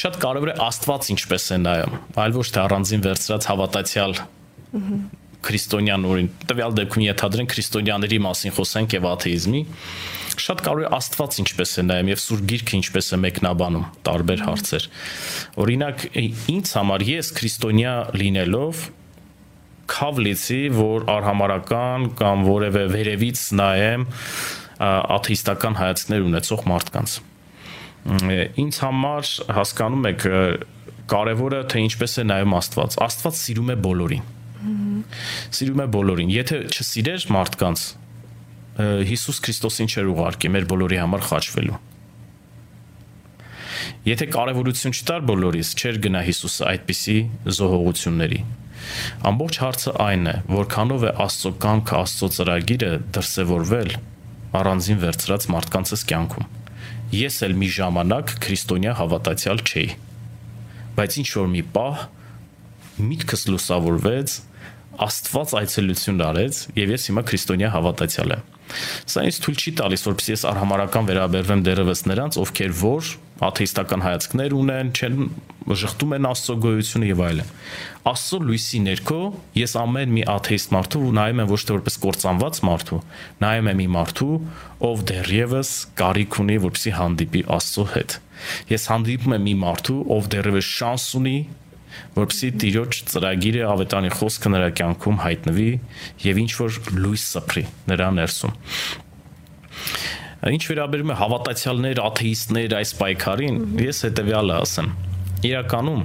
[0.00, 4.14] Շատ կարևոր է Աստված ինչպես է նայում, այլ ոչ թե առանձին վերծրած հավատացյալ
[5.40, 9.62] քրիստոնյան օրին տվյալ դեպքում ենթադրենք քրիստոնյաների մասին խոսենք եւ աթեիզմի
[10.40, 14.88] շատ կարող է Աստված ինչպես է նայում եւ Սուրբ Գիրքը ինչպես է մեկնաբանում տարբեր հարցեր
[15.64, 16.04] օրինակ
[16.54, 18.84] ինձ համար ես քրիստոնյա լինելով
[19.90, 24.06] քավ լիցի, որ արհամարական կամ որևէ վերևից նայեմ
[24.80, 27.16] աթեիստական հայացքներ ունեցող մարդկանց։
[28.64, 30.26] Ինձ համար հասկանում եք
[31.10, 34.24] կարևորը թե ինչպես է նայում Աստված։ Աստված սիրում է բոլորին։
[35.58, 37.84] Սիրում է բոլորին։ Եթե չսիրեր մարդկանց,
[39.10, 41.78] Հիսուս Քրիստոսին չէր ուղարկի մեր բոլորի համար խաչվելու։
[44.06, 47.16] Եթե կարևորություն չտար բոլորիս, չէր գնա Հիսուսը այդպիսի
[47.58, 48.40] զոհողությունների։
[49.30, 53.92] Ամբողջ հարցը այն է, որքանով է Աստծո կամքը, Աստծո ծրագիրը դրսևորվել
[54.60, 56.48] առանձին վերծրած մարդկանցս կյանքում։
[57.20, 59.88] Ես էլ մի ժամանակ քրիստոնյա հավատացյալ չէի։
[60.98, 62.04] Բայց ինչ որ մի պահ
[63.10, 64.36] միտքս լուսավորվեց
[65.00, 68.48] Աստված այցելություն արեց եւ ես հիմա քրիստոնյա հավատացյալ եմ։
[69.10, 73.10] Սա ինձ թույլ չի տալիս, որպեսզի ես արհամարական վերաբերվեմ դերևս նրանց, ովքեր որ
[73.46, 75.20] աթեիստական հայացքներ ունեն, չեն
[75.80, 77.52] ժխտում են Աստծո գոյությունը եւ այլն։
[78.10, 79.20] Աստծո լույսի ներքո
[79.60, 83.00] ես ամեն մի աթեիստ մարդու նայում եմ ոչ թե որպես կործանված մարդու,
[83.44, 84.34] նայում եմ մի մարդու,
[84.90, 88.18] ով դեռևս կարիք ունի, որպեսզի հանդիպի Աստծո հետ։
[88.70, 91.36] Ես հանդիպում եմ մի մարդու, ով դեռևս շանս ունի
[92.16, 95.70] որպեսի Տիրոջ ծրագիրը ավետանի խոսքը նրա կյանքում հայտնվի
[96.24, 98.54] եւ ինչ որ լույս սփռի նրա ներսում։
[100.40, 104.88] Ինչ վերաբերում է հավատացյալներ, աթեիստներ այս պայքարին, ես հետեւյալը ասեմ։
[105.50, 106.02] Իրականում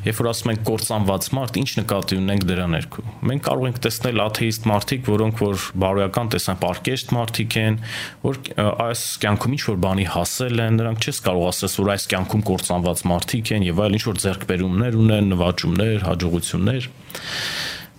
[0.00, 4.22] Երբ որ ասում ենք կործանված մարդ, ինչ նկատի ունենք դրա ներքո։ Մենք կարող ենք տեսնել
[4.24, 7.76] աթեիստ մարդիկ, որոնք որ բարոյական տեսան պարկեշտ մարդիկ են,
[8.24, 8.40] որ
[8.86, 13.04] այս կյանքում ինչ որ բանի հասել են, նրանք չես կարող ասես, որ այս կյանքում կործանված
[13.12, 16.90] մարդիկ են եւ այլ ինչ որ ձեռքբերումներ ունեն, նվաճումներ, հաջողություններ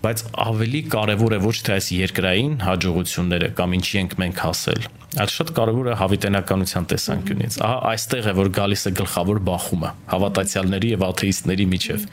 [0.02, 4.86] բայց ավելի կարևոր է ոչ թե այս երկրային հաջողությունները կամ ինչի ենք մենք հասել,
[5.22, 10.92] այլ շատ կարևոր է հավիտենականության տեսանկյունից։ Ահա այստեղ է որ գալիս է գլխավոր բախումը հավատացյալների
[10.96, 12.06] եւ աթեիստների միջև։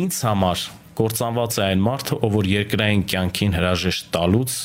[0.00, 0.66] Ինչ համար
[1.00, 4.56] կործանված է այն մարդը, ով որ երկրային կյանքին հրաժեշտ տալուց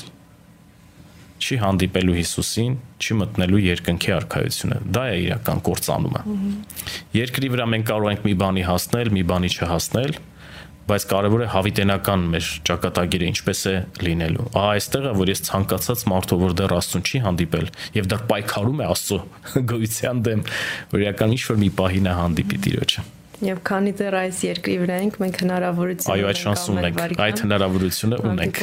[1.46, 6.22] չի հանդիպելու Հիսուսին, չի մտնելու երկնքի արքայությունը։ Դա է իրական կործանումը։
[7.18, 10.16] Երկրի վրա մենք կարող ենք մի բանի հասնել, մի բանի չհասնել,
[10.86, 13.74] բայց կարևոր է հավիտենական մեր ճակատագիրը ինչպես է
[14.06, 17.68] լինելու։ Ահա այստեղ է, որ ես ցանկացած մարդու, որ դեռ Աստծուն չի հանդիպել
[17.98, 19.20] եւ դեռ պայքարում է Աստծո
[19.74, 20.48] գոյության դեմ,
[20.94, 23.06] որ իրական ինչ որ մի պահին է հանդիպի Տիրոջը։
[23.44, 28.20] Եվ քանի դեռ այս երկրի վրա ենք, մենք հնարավորություն Այո, այդ շանս ունենք, այդ հնարավորությունը
[28.30, 28.62] ունենք։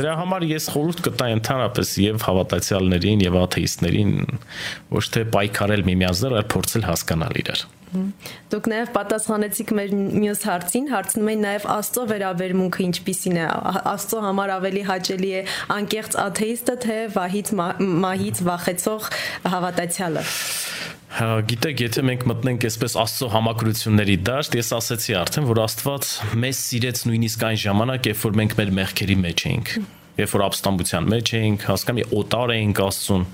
[0.00, 4.16] Դրա համար ես խորհուրդ կտայի ընդհանրապես եւ հավատացյալներին եւ աթեիստներին
[4.98, 7.64] ոչ թե պայքարել միմյանց դեռ, այլ փորձել հասկանալ իրար։
[8.52, 9.90] Դուք նաև պատասխանեցիք մեր
[10.22, 13.46] մյուս հարցին, հարցնում էին նաև Աստծո վերաբերմունքը ինչպիսին է։
[13.92, 15.42] Աստծո համար ավելի հաճելի է
[15.76, 17.52] անկեղծ աթեիստը, թե վահից
[18.06, 19.08] մահից վախեցող
[19.52, 20.26] հավատացյալը։
[21.12, 26.62] Հա, գիտեք, եթե մենք մտնենք այսպես Աստծո համակրությունների դաշտ, ես ասացի արդեն, որ Աստված մեզ
[26.72, 29.76] սիրեց նույնիսկ այն ժամանակ, երբ որ մենք մեր մեղքերի մեջ էինք
[30.18, 33.24] երբ որ ապստամբության մեջ էինք, հասկանում եք, օտար էինք Աստծուն,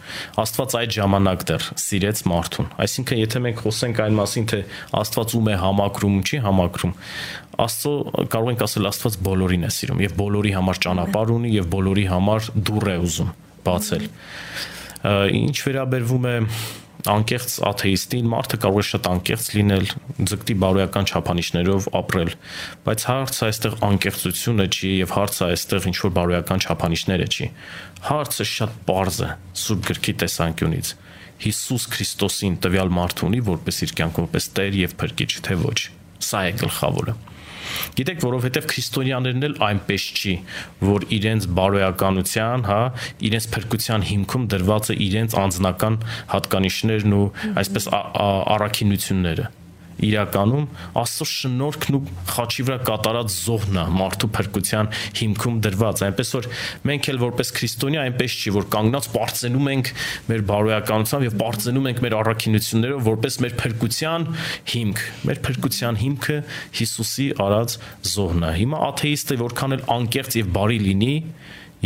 [0.43, 4.61] Աստված այդ ժամանակ դեռ սիրեց մարդուն։ Այսինքն, եթե մենք խոսենք այն մասին, թե
[4.99, 6.95] Աստված ում է համակրում, չի համակրում,
[7.59, 7.93] Աստծո
[8.31, 12.51] կարող ենք ասել Աստված բոլորին է սիրում եւ բոլորի համար ճանապարհ ունի եւ բոլորի համար
[12.69, 13.33] դուռ է ուզում
[13.67, 14.05] բացել։
[15.38, 16.37] Ինչ վերաբերվում է
[17.12, 19.87] անկեղծ աթեիստին մարդը կարող է շատ անկեղծ լինել,
[20.31, 22.33] ձգտի բարոյական չափանիշներով ապրել,
[22.88, 27.51] բայց հարցը այստեղ անկեղծությունը չի եւ հարցը այստեղ ինչ որ բարոյական չափանիշները չի։
[28.09, 29.31] Հարցը շատ པարզ է
[29.64, 30.97] Սուրբ գրքի տեսանկյունից։
[31.38, 36.44] Հիսուս Քրիստոսին տվյալ մարդ ունի որպես իր կյանքում որպես Տեր եւ Փրկիչ, թե ոչ։ Սա
[36.48, 37.14] է գլխավորը։
[37.98, 40.35] Գիտեք, որովհետև քրիստոնյաներն էլ այնպես չի,
[40.88, 42.81] որ իրենց բարոյականության, հա,
[43.28, 46.00] իրենց փրկության հիմքում դրված է իրենց անձնական
[46.33, 47.24] հատկանիշներն ու
[47.64, 47.90] այսպես
[48.57, 49.50] առաքինությունները
[50.05, 50.67] իրականում
[50.99, 56.49] Աստծո շնորհքն ու խաչի վրա կատարած զոհն է մարդու փրկության հիմքում դրված։ Այնպես որ
[56.89, 59.91] մենք էլ որպես քրիստոնյա այնպես չի, որ կանգնած པարծենում ենք
[60.29, 64.29] մեր բարոյականությամբ եւ པարծենում ենք մեր առաքինություններով որպես մեր փրկության
[64.73, 66.39] հիմք։ Մեր փրկության հիմքը
[66.79, 67.79] Հիսուսի արած
[68.13, 71.15] զոհն է։ Հիմա աթեիստը որքան էլ անկեղծ եւ բարի լինի,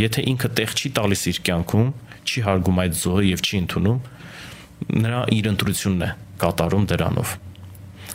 [0.03, 1.88] եթե ինքը տեղ չի տալիս իր կյանքում,
[2.22, 4.03] չի հարգում այդ զոհը եւ չի ընդունում,
[5.03, 7.38] նրա իր ընտրությունն է կատարում դրանով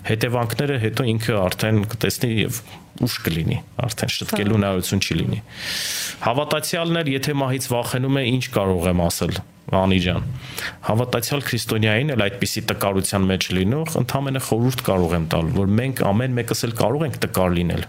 [0.07, 2.61] հետևանքները հետո ինքը արդեն կտեսնի եւ
[3.07, 5.41] ուշ կլինի, արդեն շտկելու հնարավորություն չի լինի։
[6.27, 9.37] Հավատացյալներ, եթե մահից վախենում է, ինչ կարող եմ ասել,
[9.77, 10.27] Անի ջան։
[10.87, 16.37] Հավատացյալ քրիստոնյային էլ այդպիսի տկարության մեջ լինող, ընդհանրապես խորհուրդ կարող եմ տալ, որ մենք ամեն
[16.39, 17.83] մեկս էլ կարող ենք տկար լինել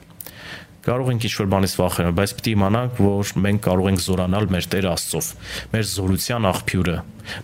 [0.88, 4.88] կարող ենք ինչ-որ բանից վախենալ, բայց է իմանանք, որ մենք կարող ենք զորանալ մեր Տեր
[4.88, 5.28] Աստծով,
[5.74, 6.96] մեր զորության աղբյուրը,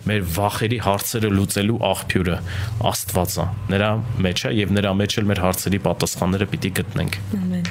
[0.09, 2.39] մեր վախերի հարցերը լուծելու աղբյուրը
[2.91, 3.91] Աստվածը։ Նրա
[4.25, 7.69] մեջ է եւ նրա մեջ էլ մեր հարցերի պատասխանները պիտի գտնենք։ Ամեն։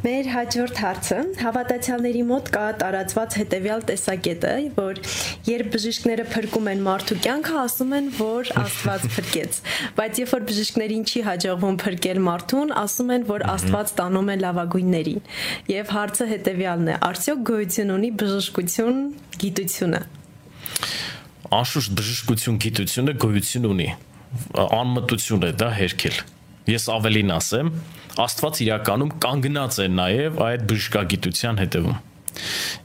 [0.00, 5.00] Մեր հաջորդ հարցը հավատացյալների մոտ կա տարածված հետևյալ տեսակետը, որ
[5.44, 9.58] երբ բժիշկները փրկում են մարդու կյանքը, ասում են, որ Աստված փրկեց,
[10.00, 15.22] բայց երբ որ բժիշկներին չի հաջողվում փրկել մարդուն, ասում են, որ Աստված տանում է լավագույններին։
[15.76, 16.98] Եվ հարցը հետևյալն է.
[17.10, 19.06] արդյոք գոյություն ունի բժշկություն
[19.44, 20.04] գիտությունը։
[21.60, 23.94] Անշուշտ բժշկություն գիտությունը գոյություն ունի։
[24.80, 26.22] Անմտություն է դա հերքել։
[26.68, 27.72] Ես ավելին ասեմ,
[28.20, 31.98] Աստված իրականում կանգնած է նաև այդ բժշկագիտության հետևում։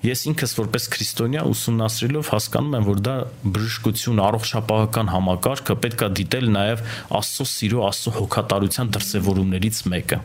[0.05, 3.15] Ես ինքս որպես քրիստոնյա ուսումնասիրելով հասկանում եմ, որ դա
[3.55, 6.83] բժշկություն, առողջապահական համակարգը պետքա դիտել նաև
[7.19, 10.19] Աստծո սիրո, Աստծո հոգատարության դրսևորումներից մեկը։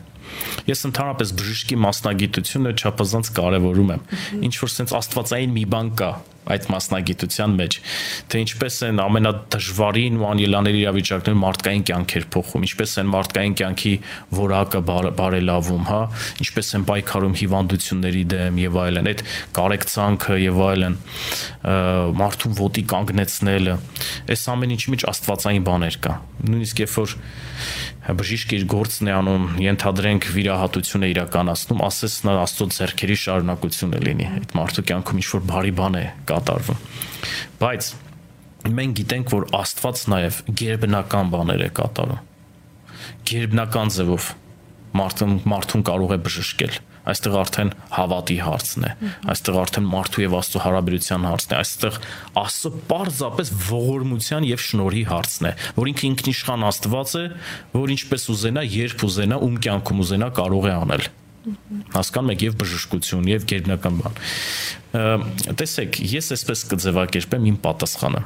[0.69, 4.05] Ես ընդհանրապես բժշկի մասնագիտությունը չափազանց կարևորում եմ։
[4.47, 6.11] Ինչ որ sense աստվածային մի բան կա,
[6.51, 7.77] այդ մասնագիտության մեջ
[8.31, 13.93] թե ինչպես են ամենադժվարին ու անելանելի իրավիճակներում մարդկային կյանքեր փոխում, ինչպես են մարդկային կյանքի
[14.41, 14.81] որակը
[15.21, 16.01] բարելավում, հա,
[16.45, 19.23] ինչպես են պայքարում հիվանդությունների դեմ եւ այլն, այդ
[19.57, 20.97] կարեկցանքը եւ այլն,
[22.21, 23.77] մարդուն ոտի կանգնեցնելը,
[24.31, 26.17] այս ամեն ինչի մեջ աստվածային բաներ կա։
[26.51, 27.15] Նույնիսկ երբ որ
[28.01, 34.01] բժիշկը իր գործն է անում, ենթադրենք վիրահատություն է իրականացնում, ասես նա Աստծո ձեռքերի շարունակություն է
[34.07, 36.05] լինի։ Այդ մարդու կյանքում ինչ որ բարի բան է
[36.41, 36.83] կատարվում։
[37.61, 37.89] Բայց
[38.81, 42.29] մենք գիտենք, որ Աստված նաև գերբնական բաներ է կատարում։
[43.31, 44.31] Գերբնական ձևով
[44.97, 46.79] մարդուն մարդուն կարող է բժշկել
[47.11, 48.89] այստեղ արդեն հավատի հարցն է
[49.33, 51.97] այստեղ արդեն մարդու եւ աստծո հարաբերության հարցն է այստեղ
[52.41, 57.23] աստծո պարզապես ողորմության եւ շնորհի հարցն է որ ինքը ինքնիշխան աստված է
[57.73, 61.09] որ ինչպես ուզենա երբ ուզենա ում կյանքում ուզենա կարող է անել
[61.95, 64.19] հասկանում եք եւ բժշկություն եւ գերբնական բան
[65.61, 68.23] տեսեք ես այսպես կձևակերպեմ իմ պատասխանը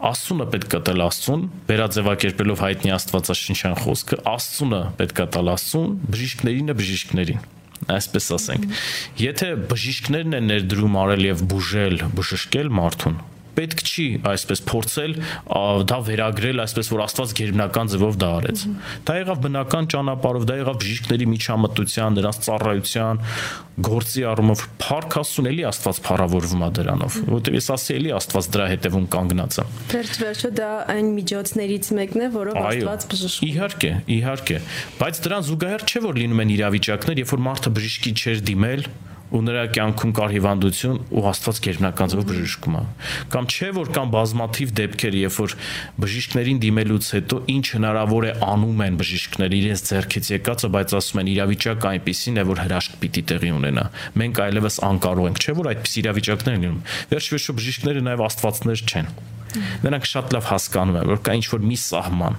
[0.00, 6.76] Աստծունը պետք է տալ Աստծուն, վերաձևակերպելով հայտնի Աստվածաշնչյան խոսքը, Աստծունը պետք է տալ Աստծուն, բժիշկներինը
[6.80, 7.42] բժիշկներին
[7.88, 8.80] այսպես ասենք
[9.20, 13.16] եթե բժիշկներն են ներդրում արել եւ բուժել բժշկել մարդուն
[13.56, 15.14] պետք չի այսպես փորձել
[15.90, 18.64] դա վերագրել այսպես որ Աստված գերբնական ձևով դա արեց։
[19.08, 23.22] Դա եղավ բնական ճանապարհով, դա եղավ բժիշկների միջամտության, նրանց ծառայության,
[23.80, 28.66] գործի առումով փառք Աստծուն էլի Աստված փառավորվում է դրանով, որովհետև ես ասի էլի Աստված դրա
[28.70, 34.58] հետևում կանգնած է։ Վերջ-վերջը դա այն միջոցներից մեկն է, որով Աստված բժշկում։ Իհարկե, իհարկե,
[35.00, 38.84] բայց դրան զուգահեռ չէ որ լինում են իրավիճակներ, երբ որ մարդը բժշկի չէր դիմել,
[39.30, 42.82] ու նրա կյանքում կար հիվանդություն ու Աստված գերբնական ձևով բժշկում է։
[43.30, 45.54] Կամ չէ որ կան բազմաթիվ դեպքեր, երբ որ
[46.04, 51.30] բժիշկներին դիմելուց հետո ինչ հնարավոր է անում են բժիշկները իրենց ձեռքից եկածը, բայց ասում են
[51.30, 53.84] իրավիճակը այնպեսին է, որ հրաշք պիտի տեղի ունենա։
[54.20, 59.12] Մենք այլևս անկարող ենք, չէ որ այդպես իրավիճակներ են լինում։ Վերջ-վերջո բժիշկները նաև աստվածներ չեն։
[59.86, 62.36] Նրանք շատ լավ հասկանում են, որ կա ինչ-որ մի սահման,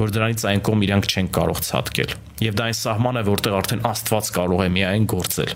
[0.00, 2.14] որ դրանից այն կողմ իրանք չեն կարող ցածկել։
[2.46, 5.54] Եվ դա այն սահմանը, որտեղ արդեն Աստված կարող է միայն գործել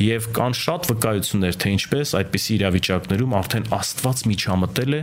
[0.00, 5.00] եւ կան շատ վկայություններ թե ինչպես այդպիսի իրավիճակներում արդեն Աստված միջամտել է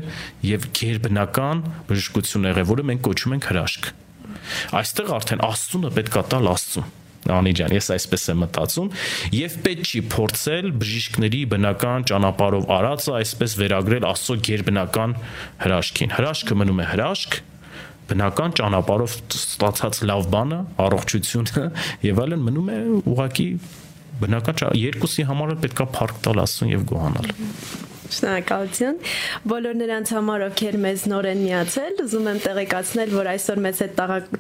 [0.50, 3.92] եւ ģերբնական բժշկություն եղել, որը մենք կոչում ենք հրաշք։
[4.82, 6.96] Այստեղ արդեն Աստծունը պետք է տալ Աստծուն
[7.34, 8.90] Անի ջան, ես այսպես եմ մտածում
[9.36, 15.16] եւ պետք չի փորձել բժիշկների բնական ճանապարհով արածը այսպես վերագրել Աստծո ģերբնական
[15.66, 17.40] հրաշքին։ Հրաշքը մնում է հրաշք,
[18.08, 21.66] բնական ճանապարհով ստացած լավ բանը, առողջությունը
[22.08, 22.80] եւ այլն մնում է
[23.14, 23.48] ուղակի
[24.22, 27.32] բնական երկուսի համար պետքա փառք տալ Աստծուն եւ գոհանալ։
[28.08, 29.00] Շնորհակալություն։
[29.52, 33.94] Բոլոր նրանց համար, ովքեր մեզ նոր են միացել, ուզում եմ տեղեկացնել, որ այսօր մեզ հետ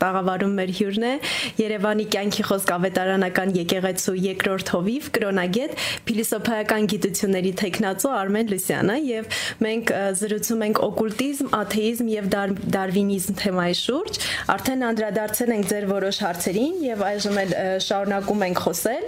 [0.03, 1.13] տաղավարում մեր հյուրն է
[1.61, 5.75] Երևանի կյանքի խոսք ավետարանական եկեղեցու երկրորդ հովիվ կրոնագետ
[6.07, 12.31] փիլիսոփայական գիտությունների տեխնացու Արմեն Լուսյանը եւ մենք զրուցում ենք օկուլտիզմ, աթեիզմ եւ
[12.77, 14.21] դարվինիզմ թեմայի շուրջ։
[14.57, 17.53] Արդեն անդրադարձել ենք ձեր որոշ հարցերին եւ այժմ էլ
[17.87, 19.05] շարունակում ենք խոսել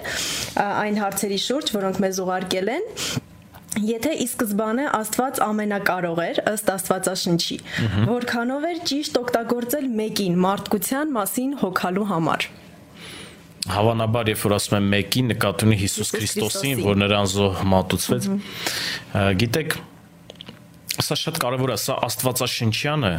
[0.68, 2.88] այն հարցերի շուրջ, որոնք մեզ ուղարկել են
[3.78, 7.58] Եթե ի սկզբանե Աստված ամենակարող էր ըստ Աստվածաշնչի,
[8.10, 12.48] որքանով էր ճիշտ օգտագործել մեկին մարդկության մասին հոգալու համար
[13.70, 18.28] հավանաբար երբ որ ասում եմ մեկին նկատի ունի Հիսուս Քրիստոսին, որ նրան զոհ մատուցվեց,
[19.44, 19.76] գիտեք,
[21.06, 23.14] սա շատ կարևոր է, սա Աստվածաշնչյան է,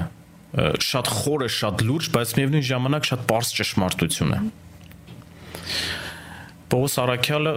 [0.90, 4.40] շատ խոր է, շատ լուրջ, բայց միևնույն ժամանակ շատ པարզ ճշմարտություն է։
[6.70, 7.54] Պողոս Արաքյալը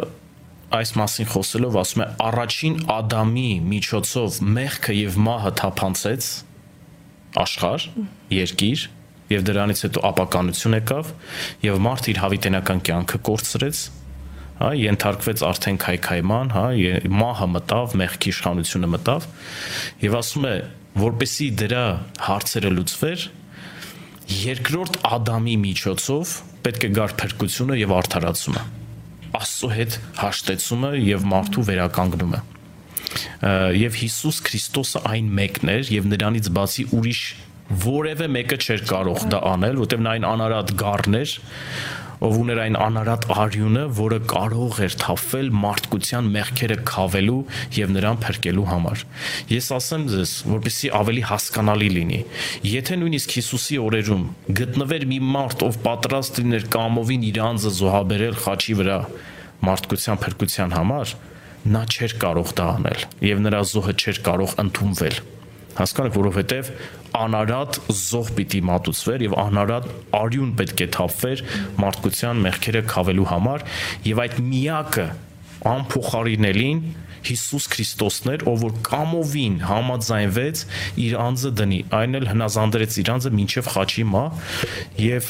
[0.73, 6.29] այս մասին խոսելով ասում է առաջին Ադամի միջոցով մեղքը եւ մահը թափանցեց
[7.43, 7.85] աշխարհ,
[8.33, 8.85] երկիր
[9.33, 11.11] եւ դրանից հետո ապականություն եկավ
[11.63, 13.83] եւ մարդը իր հավիտենական կյանքը կորցրեց
[14.59, 16.65] հա ենթարկվեց արդեն քայքայման, հա
[17.21, 19.25] մահը մտավ, մեղքի իշխանությունը մտավ
[20.03, 20.53] եւ ասում է
[21.03, 21.85] որպեսի դրա
[22.27, 23.25] հարցերը լուծվեր
[24.43, 28.82] երկրորդ Ադամի միջոցով պետք է գար փրկությունը եւ արդարացումը
[29.43, 32.43] Աստծո հետ հաշտեցումը եւ մարդու վերականգնումը
[33.77, 37.23] եւ Հիսուս Քրիստոսը այն մեկն էր եւ նրանից բացի ուրիշ
[37.83, 41.33] որևէ մեկը չէր կարող դա անել, որտեղ նա այն անարատ գառներ,
[42.23, 47.39] ով ուներ այն անարատ արյունը, որը կարող էր թափվել մարդկության մեղքերը քավելու
[47.77, 49.03] եւ նրան փրկելու համար։
[49.51, 52.21] Ես ասեմ ձեզ, որպեսզի ավելի հասկանալի լինի,
[52.73, 54.23] եթե նույնիսկ Հիսուսի օրերում
[54.61, 58.99] գտնվեր մի մարդ, ով պատրաստ լիներ կամովին իր անձը զոհաբերել խաչի վրա
[59.67, 61.13] մարդկության փրկության համար,
[61.63, 65.19] նա չէր կարող դա անել եւ նրա զոհը չէր կարող ընդունվել
[65.77, 66.71] հասկանաք որովհետեւ
[67.17, 69.87] անարատ զոհ պիտի մատուցվեր եւ անարատ
[70.19, 71.43] արյուն պետք է թափվեր
[71.83, 73.65] մարդկության մեղքերը քավելու համար
[74.09, 75.07] եւ այդ միակը
[75.73, 76.83] անփոխարինելին
[77.23, 80.63] Հիսուս Քրիստոսն էր, ով որ կամովին համաձայնվեց
[81.03, 84.23] իր անձը դնի, այն էլ հնազանդրեց իր անձը մինչև խաչի մա
[84.99, 85.29] եւ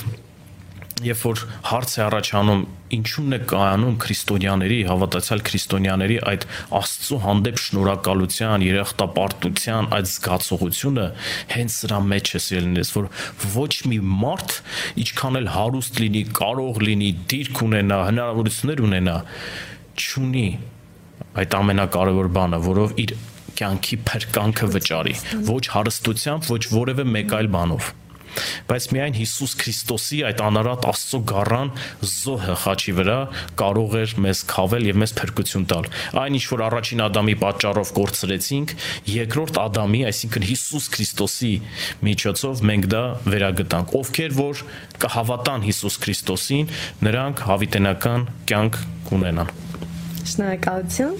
[1.03, 2.63] երբ որ հարց է առաջանում
[2.97, 6.45] ինչու՞մն է կայանում քրիստոնյաների հավատացյալ քրիստոնյաների այդ
[6.79, 11.07] Աստծո հանդեպ շնորհակալության, երախտապարտության այդ զգացողությունը
[11.53, 13.09] հենց սրա մեջ է սիրելիներս, որ
[13.53, 14.55] ոչ մի մարդ
[15.03, 19.17] ինչքան էլ հարուստ լինի, կարող լինի, դիրք ունենա, հնարավորություններ ունենա,
[19.93, 20.47] չունի
[21.43, 23.17] այդ ամենակարևոր բանը, որով իր
[23.53, 25.17] կյանքի փրկանքը վճարի,
[25.49, 27.91] ոչ հարստությամբ, ոչ որևէ մեկ այլ բանով
[28.69, 31.71] բայց միայն Հիսուս Քրիստոսի այդ անարատ Աստծո գառան
[32.13, 33.17] զոհը խաչի վրա
[33.61, 35.89] կարող էր մեզ խավել եւ մեզ փրկություն տալ։
[36.23, 38.75] Այն ինչ որ առաջին Ադամի պատճառով կորցրեցինք,
[39.13, 41.53] երկրորդ Ադամի, այսինքն Հիսուս Քրիստոսի
[42.09, 44.63] միջոցով մենք դա վերագտանք։ Ովքեր որ
[45.03, 46.71] կհավատան Հիսուս Քրիստոսին,
[47.09, 49.62] նրանք հավիտենական կյանք կունենան։
[50.23, 51.15] Շնորհակալություն։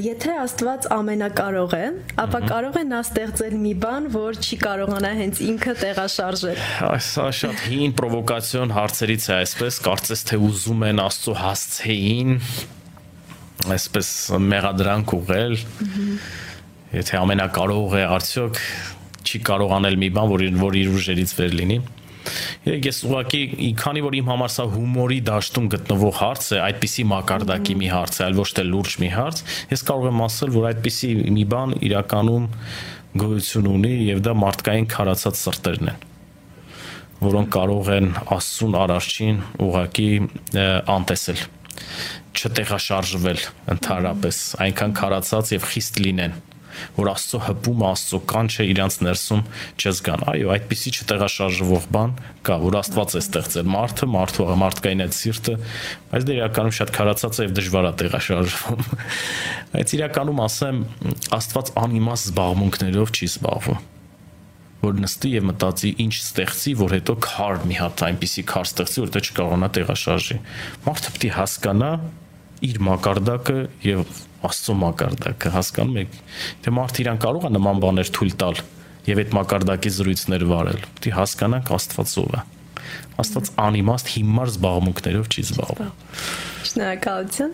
[0.00, 1.82] Եթե Աստված ամենակարող է,
[2.22, 6.62] ապա կարող է նա ստեղծել մի բան, որ չի կարողանա հենց ինքը տեղաշարժել։
[7.10, 12.34] Սա շատ հին պրովոկացիոն հարցերից է այսպես, կարծես թե ուզում են Աստծո հասցեին
[13.76, 14.08] այսպես
[14.48, 15.56] մեղադրանք ուղղել։
[16.96, 18.60] Եթե ամենակարող է, արդյոք
[19.20, 21.78] չի կարող անել մի բան, որ որ իր ուժերից վեր լինի։
[22.66, 27.76] Երեք ես ուղղակի քանի որ իմ համար սա հումորի դաշտում գտնվող հարց է, այդպիսի մակարդակի
[27.80, 31.10] մի հարց է, այլ ոչ թե լուրջ մի հարց, ես կարող եմ ասել, որ այդպիսի
[31.40, 32.46] մի բան իրականում
[33.20, 36.06] գոյություն ունի եւ դա մարդկային քարացած սրտերն են
[37.20, 40.06] որոնք կարող են աստծուն արարչին ուղակի
[40.94, 41.42] անտեսել
[42.40, 43.42] չտեղաշարժվել
[43.74, 46.38] ընդհանրապես այնքան քարացած եւ խիստ լինեն
[46.96, 49.42] որ Աստծո հպումը, Աստծո կանչը իրանց ներսում
[49.80, 52.14] չզգան։ Այո, այդպիսի չտեղաշարժվող բան
[52.46, 55.54] կա, որ Աստված է ստեղծել մարդը, մարդու մարդկային այդ սիրտը,
[56.10, 58.82] բայց դա իրականում շատ քարացած է եւ դժվար է տեղաշարժվում։
[59.70, 60.82] Բայց իրականում ասեմ,
[61.40, 63.88] Աստված անիմաստ զբաղմունքներով չի զբաղվում
[64.80, 69.10] որ նստի եւ մտածի ինչ ստեղծի, որ հետո քար մի հատ այնպիսի քար ստեղծի, որ
[69.12, 70.36] դա չկարողանա տեղաշարժի։
[70.86, 71.90] Մարդը պետք է հասկանա
[72.70, 74.14] իր մակարդակը եւ
[74.48, 76.14] Աստծո մակարդակը, հասկանում եք։
[76.64, 78.62] Թե մարդ իրան կարող է նման բաներ թույլ տալ
[79.10, 82.42] եւ այդ մակարդակի զրույցներ վարել։ Դի հասկանանք Աստվածով է։
[83.20, 85.92] Աստված անիմաստ հիմար զբաղմունքներով չի զբաղվում։
[86.70, 87.52] Շնորհակալություն։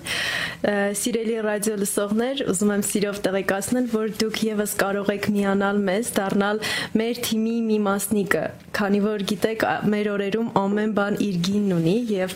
[0.98, 6.60] Սիրելի ռադիո լսողներ, ուզում եմ սիրով տեղեկացնել, որ դուք եւս կարող եք միանալ մեզ, դառնալ
[7.00, 8.42] մեր թիմի մի մասնիկը,
[8.76, 12.34] քանի որ գիտեք, մեր օրերում ամեն բան իր գինն ունի եւ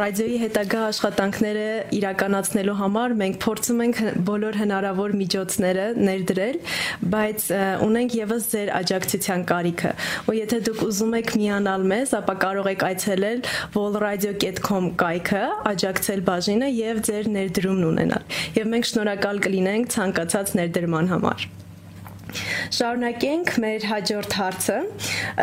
[0.00, 1.66] ռադիոյի հետագա աշխատանքները
[1.98, 6.60] իրականացնելու համար մենք փորձում ենք բոլոր հնարավոր միջոցները ներդրել,
[7.14, 7.48] բայց
[7.88, 9.92] ունենք եւս ձեր աջակցության կարիքը։
[10.30, 13.44] Ու եթե դուք ուզում եք միանալ մեզ, ապա կարող եք այցելել
[13.76, 21.50] volradio.com կայքը, աջակցել բաժինը եւ ձեր ներդրումն ունենալ։ Եվ մենք շնորհակալ կլինենք ցանկացած ներդրման համար։
[22.70, 24.76] Շարունակենք մեր հաջորդ հարցը։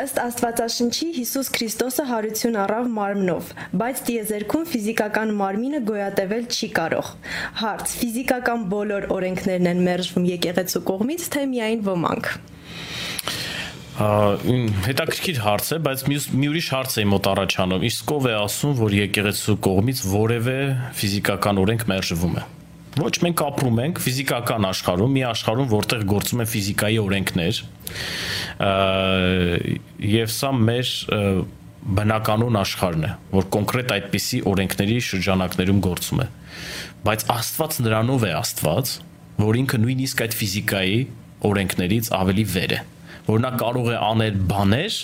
[0.02, 7.14] Ըստ Աստվածաշնչի Հիսուս Քրիստոսը հարություն առավ մարմնով, բայց դիեզերքում ֆիզիկական մարմինը գոյատևել չի կարող։
[7.64, 7.96] Հարց.
[8.04, 12.32] ֆիզիկական բոլոր օրենքներն են մերժվում եկեղեցու կողմից, թե միայն ոմանք
[13.98, 18.74] հետաքրքիր հարց է, բայց մյուս մի ուրիշ հարց է մոտ առաջանում։ Իսկ ով է ասում,
[18.78, 20.58] որ եկեղեցու կողմից որևէ
[21.00, 22.44] ֆիզիկական օրենք մերժվում է։
[22.98, 27.62] Ոչ մենք ապրում ենք ֆիզիկական աշխարհում, մի աշխարհում, որտեղ գործում են ֆիզիկայի օրենքներ,
[30.14, 30.92] եւ սա մեր
[31.98, 36.28] բնականon աշխարհն է, որ կոնկրետ այդպիսի օրենքների շրջանակներում գործում է։
[37.08, 38.94] Բայց Աստված նրանով է Աստված,
[39.46, 41.02] որ ինքը նույնիսկ այդ ֆիզիկայի
[41.48, 42.82] օրենքներից ավելի վեր է
[43.28, 44.98] որ նա կարող է անել բաներ,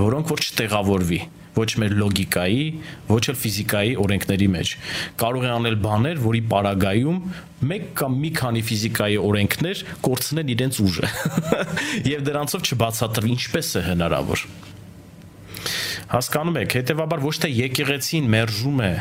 [0.00, 1.20] որոնք որ չտեղավորվի
[1.52, 2.64] ոչ մեր լոգիկայի,
[3.10, 4.70] ոչ էլ ֆիզիկայի օրենքների մեջ։
[5.20, 7.18] Կարող է անել բաներ, որի պարագայում
[7.72, 11.10] մեկ կամ մի քանի ֆիզիկայի օրենքներ կորցնեն իրենց ուժը։
[12.12, 14.46] Եվ դրանցով չբացատրվի ինչպես է հնարավոր։
[16.12, 18.94] Հասկանում եք, հետեւաբար ոչ թե եկեղեցին մերժում է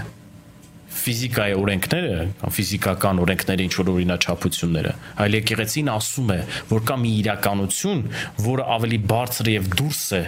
[1.01, 2.15] ֆիզիկայի օրենքները
[2.55, 4.93] ֆիզիկական օրենքների ինչ որ օրինաչափությունները,
[5.23, 6.39] այլ եկեղեցին ասում է,
[6.71, 8.01] որ կա մի իրականություն,
[8.45, 10.21] որը ավելի բարձր եւ դուրս է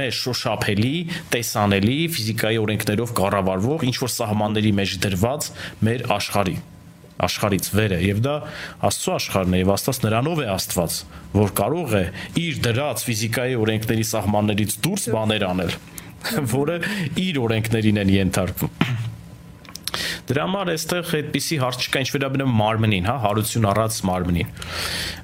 [0.00, 0.94] մեր շոշափելի,
[1.34, 5.48] տեսանելի ֆիզիկայի օրենքներով կառավարվող ինչ որ սահմանների մեջ դրված
[5.90, 6.58] մեր աշխարհի
[7.20, 8.34] աշխարից վեր է եւ դա
[8.88, 10.96] Աստծո աշխարհն է եւ Աստված նրանով է Աստված,
[11.36, 12.02] որ կարող է
[12.40, 15.76] իր դրած ֆիզիկայի օրենքների սահմաններից դուրս բաներ անել,
[16.56, 16.80] որը
[17.28, 19.18] իր օրենքներին են ենթարկվում
[20.30, 24.52] Դրա համար այստեղ այդպիսի հարց չկա, ինչ վերաբերում մարմնին, հա, հարություն առած մարմնին։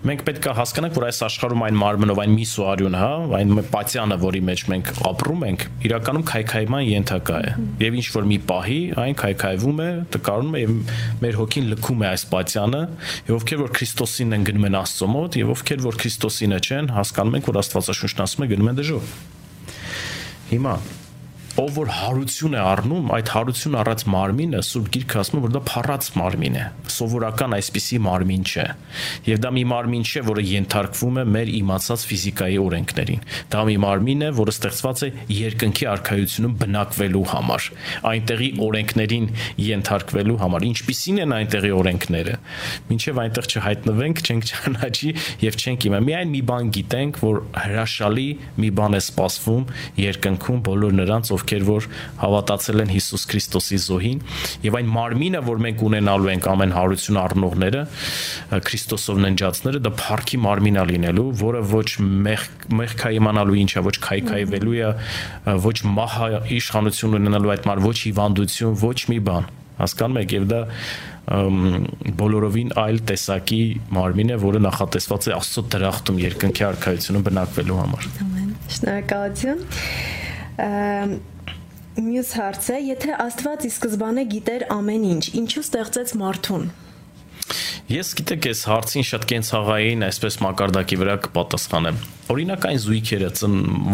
[0.06, 4.18] Մենք պետք է հասկանանք, որ այս աշխարհում այն մարմնով, այն միսու արյունը, հա, այն պատյանը,
[4.26, 7.54] որի մեջ մենք ապրում ենք, իրականում քայքայման ենթակա է։
[7.86, 10.74] Եվ ինչ որ մի պահի այն քայքայվում է, տկարում է եւ
[11.22, 12.82] մեր հոգին լքում է այս պատյանը,
[13.30, 17.40] եւ ովքեր որ Քրիստոսին են գնում են Աստծո մոտ եւ ովքեր որ Քրիստոսինը չեն, հասկանում
[17.40, 19.16] ենք, որ Աստվածաշունչն ասում է գնում են դժոխ։
[20.46, 20.76] Հիմա
[21.57, 25.61] ով որ հարություն է առնում, այդ հարություն առած մարմինը Սուրբ Գիրքը ասում է, որ դա
[25.64, 28.66] փառած մարմին է։ Սովորական այսպիսի մարմին չէ։
[29.24, 33.24] Եվ դա մի մարմին չէ, որը ենթարկվում է մեր իմացած ֆիզիկայի օրենքներին։
[33.57, 37.68] Դա մի մարմին է, որը ստեղծված է երկնքի արխայությունում բնակվելու համար,
[38.12, 39.26] այնտեղի օրենքներին
[39.64, 42.36] ենթարկվելու համար։ Ինչպիսին են այնտեղի օրենքները։
[42.90, 45.11] Մինչև այնտեղ չհայտնվենք, չենք ճանաչի
[45.46, 48.28] եւ չենք իմա։ Միայն մի բան գիտենք, որ հրաշալի
[48.61, 49.66] մի բան է սպասվում
[50.07, 51.86] երկնքում բոլոր նրանց, ով ովքեր որ
[52.20, 54.22] հավատացել են Հիսուս Քրիստոսի զոհին
[54.66, 57.82] եւ այն մարմինը, որ մենք ունենալու ենք ամեն հարություն առնողները,
[58.66, 61.88] Քրիստոսով ննջածները, դա փառքի մարմինա լինելու, որը ոչ
[62.82, 64.90] մեղքա իմանալու ինչա, ոչ քայքայվելու է,
[65.66, 66.26] ոչ մահա
[66.57, 70.61] իշխանություն ունենալու այդ մար, ոչ հիվանդություն, ոչ մի բան հասկանում եք եւ դա
[72.16, 78.51] բոլորովին այլ տեսակի մարմին է, որը նախատեսված է Աստծո դրախտում երկնքի արքայությունում բնակվելու համար։ Ամեն։
[78.76, 79.61] Շնորհակալություն
[81.97, 86.66] Մյուս հարցը, եթե Աստված ի սկզբանե գիտեր ամեն ինչ, ինչու ստեղծեց մարդուն։
[87.88, 92.01] Ես գիտեք, այս հարցին շատ կենցաղային, այսպես մակարդակի վրա կպատասխանեմ։
[92.36, 93.32] Օրինակ այն զույգերը,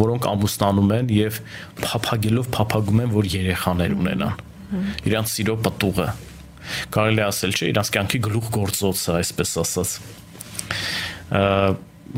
[0.02, 1.40] որոնք ամուսնանում են եւ
[1.78, 4.44] փափագելով փափագում են, որ երեխաներ ունենան։
[5.06, 6.08] Իրանց սիրո պտուղը։
[6.96, 9.98] Կարելի ասել, չէ, իրանց կյանքի գլուխ գործոցը, այսպես ասած։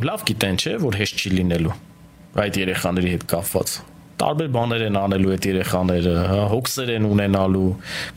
[0.05, 1.77] Լավ գիտեն, չէ, որ հեշտ չի լինելու
[2.35, 3.75] այդ երեխաների հետ կապված
[4.21, 7.69] տարբեր բաներ են անելու այդ երեխաները, հա, հոգսեր են ունենալու,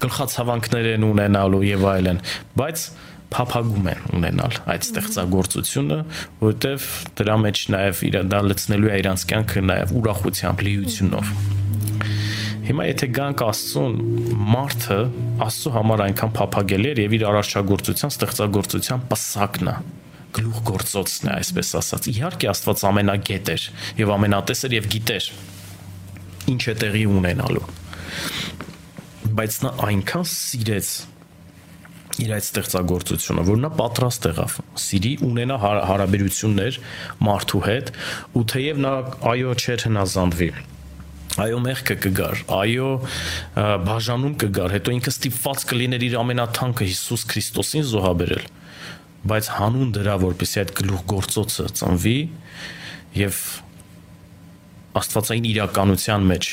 [0.04, 2.22] գլխացավանքներ են ունենալու եւ այլն,
[2.62, 2.88] բայց
[3.34, 5.98] փափագում են ունենալ այդ ստեղծագործությունը,
[6.42, 6.86] որովհետև
[7.20, 11.34] դրա մեջ նաև իր դա լցնելու է իրանց կյանքը նաև ուրախությամբ, լիությունով։
[12.68, 13.94] Հիմա եթե գանք Աստծուն,
[14.54, 14.98] մարդը
[15.46, 19.76] Աստծո համար այնքան փափագել էր եւ իր արարչագործության, ստեղծագործության պսակն է
[20.38, 23.68] գլուխ գործոցն է, այսպես ասած։ Իհարկե Աստված ամենագետ էր
[24.04, 25.30] եւ ամենատեսեր եւ գիտեր
[26.54, 27.68] ինչ է տեղի ունենալու
[29.38, 30.90] բայց նա այնքան սիրեց
[32.18, 36.80] իր այդ ստեղծագործությունը, որ նա պատրաստ եղավ սիրի ունենա հարաբերություններ
[37.28, 37.92] մարդու հետ,
[38.34, 38.94] ու թեև նա
[39.34, 40.50] այո չէր հնազանդվի
[41.38, 42.88] այո մեղքը կգար, այո
[43.86, 48.48] բաժանում կգար, հետո ինքը ստիպված կլիներ իր ամենաթանկը Հիսուս Քրիստոսին զոհաբերել,
[49.30, 52.18] բայց հանուն դրա, որպեսզի այդ գլուխ գործոցը ծնվի
[53.22, 53.44] եւ
[55.02, 56.50] աստվածային իրականության մեջ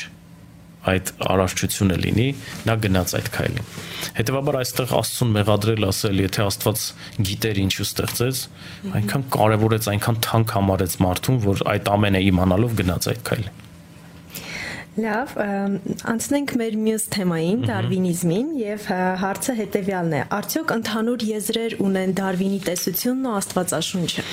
[0.85, 2.27] այդ արարչությունը լինի,
[2.69, 3.69] նա գնաց այդ քայլին։
[4.19, 6.85] Հետևաբար այստեղ Աստծուն մեղադրել ասել, եթե Աստված
[7.29, 8.43] գիտեր ինչու ստեղծեց,
[9.01, 13.63] այնքան կարևորեց, այնքան թանկ համարեց մարդուն, որ այդ ամենը իմանալով գնաց այդ քայլին։
[14.95, 15.33] Լավ,
[16.13, 18.85] անցնենք մեր մյուս թեմային, դարվինիզմին, եւ
[19.25, 20.21] հարցը հետեւյալն է.
[20.39, 24.25] արդյոք ընդհանուր եզրեր ունեն դարվինի տեսությունն ու Աստվածաշունչը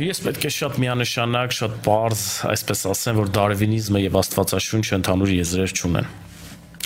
[0.00, 5.74] ես պետք է շատ միանշանակ, շատ པարզ, այսպես ասեմ, որ դարվինիզմը եւ Աստվածաշունչը ընդհանուր եզրեր
[5.78, 6.08] չունեն։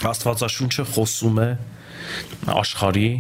[0.09, 1.49] Աստվածաշունչը խոսում է
[2.59, 3.11] աշխարհի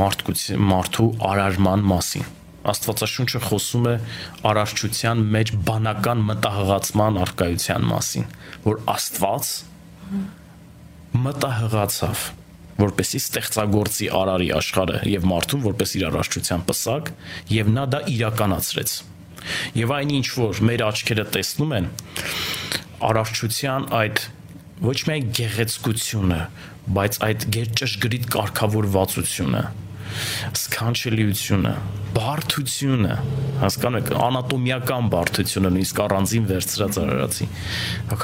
[0.00, 2.28] մարդկության մարդու արարման մասին։
[2.72, 3.96] Աստվածաշունչը խոսում է
[4.52, 8.28] արարչության մեջ բանական մտահղացման արկայության մասին,
[8.68, 9.50] որ Աստված
[11.26, 12.28] մտահղացավ
[12.78, 17.10] որպեսի ստեղծագործի արարի աշխարհը եւ մարդուն որպես իր առարչության պսակ
[17.52, 18.94] եւ նա դա իրականացրեց
[19.82, 21.88] եւ այն ինչ որ մեր աչքերը տեսնում են
[23.12, 24.24] առարչության այդ
[24.82, 26.40] ոչ միայն գեղեցկությունը
[26.96, 29.62] բայց այդ գերճշգրիտ կարգավորվածությունը
[30.58, 31.72] սքանչելիությունը,
[32.16, 33.16] բարդությունը,
[33.62, 37.48] հասկանում եք, անատոմիական բարդությունը նույնիսկ առանձին վերծրած արարածի։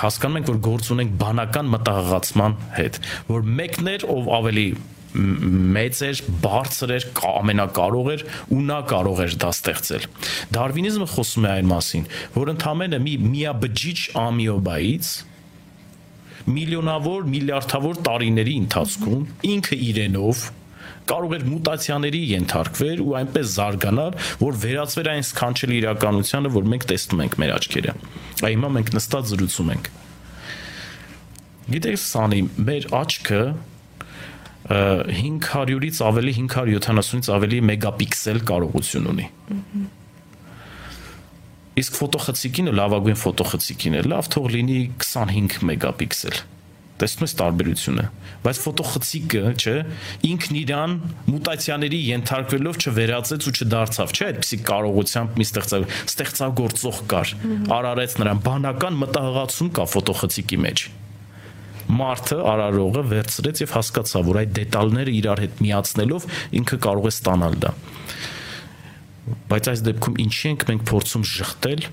[0.03, 3.01] Հասկանում ենք, որ գործ ունենք բանական մտահղացման հետ,
[3.32, 4.68] որ մեկն էր, ով ավելի
[5.18, 10.05] մեծ էր, բարձր էր, ամենակարող էր ու նա կարող էր դա ստեղծել։
[10.53, 12.05] Դարվինիզմը խոսում է այն մասին,
[12.36, 15.12] որ ընդամենը մի միաբջիջ ամիոբայից
[16.49, 20.45] միլիոնավոր, միլիարդավոր տարիների ընթացքում ինքը իրենով
[21.09, 27.23] կարող էր մուտացիաների ենթարկվեր ու այնպես զարգանալ, որ վերածվեր այն սքանչելի իրականությանը, որ մենք տեսնում
[27.25, 27.95] ենք մեր աչքերը։
[28.39, 29.91] Այ հիմա մենք նստած զրուցում ենք։
[31.69, 33.43] Գիտեք, սանի մեր աչքը
[34.69, 39.27] 500-ից ավելի 570-ից ավելի մեգապիքսել կարողություն ունի։
[41.79, 46.41] Իսկ ֆոտոխցիկինը լավագույն ֆոտոխցիկին է, լավ թող լինի 25 մեգապիքսել
[46.99, 48.05] Տեսնում ես տարբերությունը։
[48.43, 49.75] Բայց ֆոտոխցիկը, չէ,
[50.29, 50.95] ինքն իրան
[51.31, 57.35] մուտացիաների ենթարկվելով չվերածեց ու չդարձավ, չէ, այդպիսի կարողությամբ մի ստեղծագ ստեղծագործող կար։
[57.79, 60.89] Արարեց նրան բանական մտահղացում կա ֆոտոխցիկի մեջ
[61.89, 66.27] մարդը արարողը վերցրեց եւ հասկացավ, որ այդ դետալները իրար հետ միացնելով
[66.61, 67.71] ինքը կարող է ստանալ դա։
[69.49, 71.89] Բայց այս դեպքում ինչի ենք մենք փորձում շղթել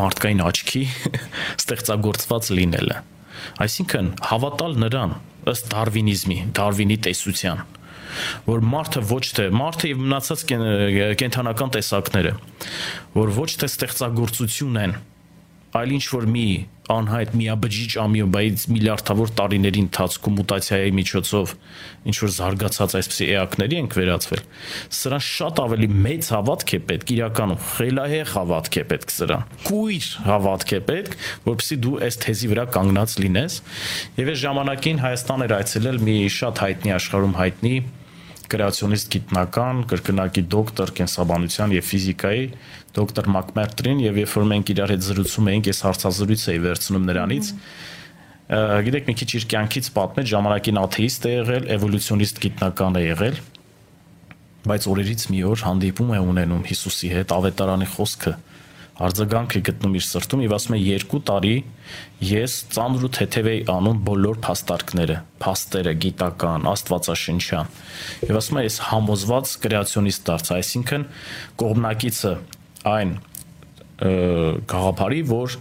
[0.00, 0.82] մարդկային աչքի
[1.62, 2.98] ստեղծագործված լինելը։
[3.64, 5.14] Այսինքն հավատալ նրան
[5.50, 7.62] ըստ դարվինիզմի, դարվինի տեսության,
[8.46, 10.44] որ մարդը ոչ թե մարդը եւ մնացած
[11.20, 12.34] կենթանական տեսակները,
[13.16, 14.96] որ ոչ թե ստեղծագործություն են,
[15.80, 16.46] այլ ինչ որ մի
[16.90, 21.54] անհայտ միաբջիջ ամիոն, բայց միլիարդավոր տարիների ընթացքում մուտացիայի միջոցով
[22.10, 24.42] ինչ որ զարգացած այսպիսի էակների ենք վերածվել։
[25.00, 30.74] Սրան շատ ավելի մեծ հավատք է պետք իրականում, խելահեղ հավատք է պետք սրան։ Կույր հավատք
[30.74, 31.16] է պետք,
[31.50, 33.60] որպեսզի դու այս թեզի վրա կանգնած լինես։
[34.20, 37.74] Եվ այս ժամանակին Հայաստան էր այցելել մի շատ հայտնի աշխարհում հայտնի
[38.50, 42.44] կրեացիոնիստ գիտնական, կրկնակի դոկտոր կենսաբանության եւ ֆիզիկայի
[42.96, 47.50] դոկտոր Մակմերտրին եւ երբ որ մենք իրար հետ զրուցում էինք, ես հարցազրույց էի վերցնում նրանից,
[48.90, 53.40] գիտեք մի քիչ իր կյանքից պատմեց, ժամանակին աթեիստ է եղել, էվոլյուցիոնիստ գիտնական է եղել,
[54.70, 58.32] բայց օրերից մի օր հանդիպում է ունենում Հիսուսի հետ ավետարանի խոսքը
[59.00, 61.52] արձագանք է գտնում իր սրտում եւ ասում է երկու տարի
[62.28, 67.70] ես ծանր ու թեթև էի անում բոլոր փաստարկները, փաստերը, գիտական, աստվածաշնչյան։
[68.28, 71.06] Եվ ասում է ես համոզված կրեացիոնիստ դարձա, այսինքն
[71.64, 72.34] կողմնակիցը
[72.88, 73.14] այն
[74.70, 75.56] գաղափարի, որ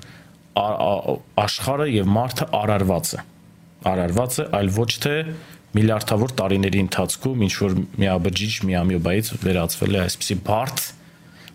[1.43, 3.23] աշխարհը եւ մարդը արարված է։
[3.89, 5.15] Արարված է, այլ ոչ թե
[5.75, 10.85] միլիարդավոր տարիների ընթացքում ինչ որ միաբջիջ միամյոբայից վերածվել է այսպիսի բարդ,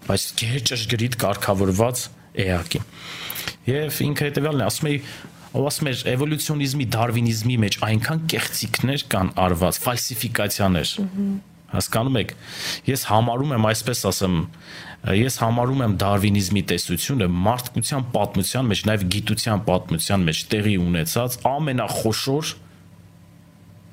[0.04, 2.04] բայց գերջգրիտ կարգավորված
[2.44, 2.82] էակի։
[3.68, 4.94] Եվ ինքը հետեւյալն է, ասում է
[5.54, 10.94] ով ասում է էվոլյուցիոնիզմի, դարվինիզմի մեջ այնքան կեղծիքներ կան արված, ֆալսիֆիկացիաներ։
[11.74, 12.34] Հասկանում եք։
[12.88, 14.36] Ես համարում եմ, այսպես ասեմ,
[15.18, 22.54] ես համարում եմ դարվինիզմի տեսությունը մարդկության պատմության մեջ, նաև գիտության պատմության մեջ տեղի ունեցած ամենախոշոր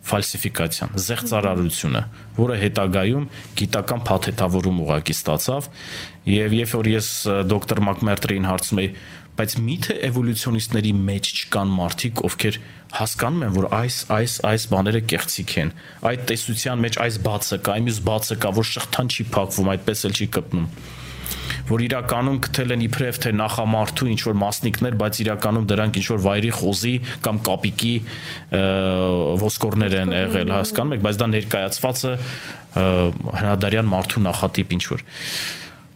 [0.02, 2.00] ֆալսիֆիկացիան, զեղծարարությունը,
[2.40, 3.26] որը հետագայում
[3.60, 5.68] գիտական փաթեթավորում ուղակի ստացավ,
[6.32, 7.10] եւ երբ որ ես
[7.52, 8.90] դոկտոր Մակմերտրին հարցում էի,
[9.42, 12.58] բայց միթե էվոլյուցիոնիստների մեջ չկան մարդիկ, ովքեր
[12.94, 15.72] հասկանում են, որ այս այս այս բաները կեղծիք են։
[16.12, 20.18] Այդ տեսության մեջ այս բացը կա, այմյուս բացը կա, որ շղթան չի փակվում, այդպես էլ
[20.22, 20.68] չի կպնում
[21.72, 26.22] որ իրականում գտել են իբրև թե նախամարդու ինչ որ մասնիկներ, բայց իրականում դրանք ինչ որ
[26.26, 26.94] վայրի խոզի
[27.28, 27.94] կամ կապիկի
[29.46, 32.14] ոսկորներ են եղել, հասկանում եք, բայց դա ներկայացվածը
[33.40, 35.06] հնադարյան մարդու նախատիպ ինչ որ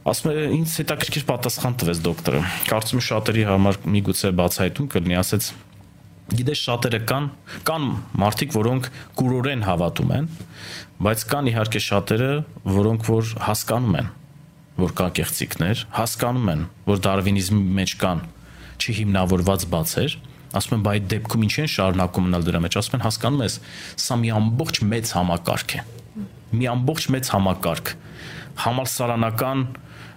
[0.05, 2.41] ասում է ինձ հետաքրքիր պատասխան տվեց դոկտորը
[2.71, 5.47] կարծում եմ շատերի համար միգուցե բացահայտում կլինի ասեց
[6.35, 7.31] գիտես շատերը կան
[7.69, 7.87] կան
[8.21, 8.91] մարդիկ որոնք
[9.21, 10.29] կուրորեն հավատում են
[11.05, 12.29] բայց կան իհարկե շատերը
[12.75, 14.13] որոնք որ հասկանում են
[14.75, 18.23] որ կա կեղծիքներ, հասկանում են, որ դարվինիզմի մեջ կան
[18.75, 20.15] չհիմնավորված բացեր,
[20.59, 23.55] ասում են, բայ դեպքում ինչ են շարունակում մնալ դրա մեջ, ասում են, հասկանում ես,
[24.03, 25.85] սա մի ամբողջ մեծ համակարգ է։
[26.55, 27.93] Մի ամբողջ մեծ համակարգ
[28.65, 29.63] համալսարանական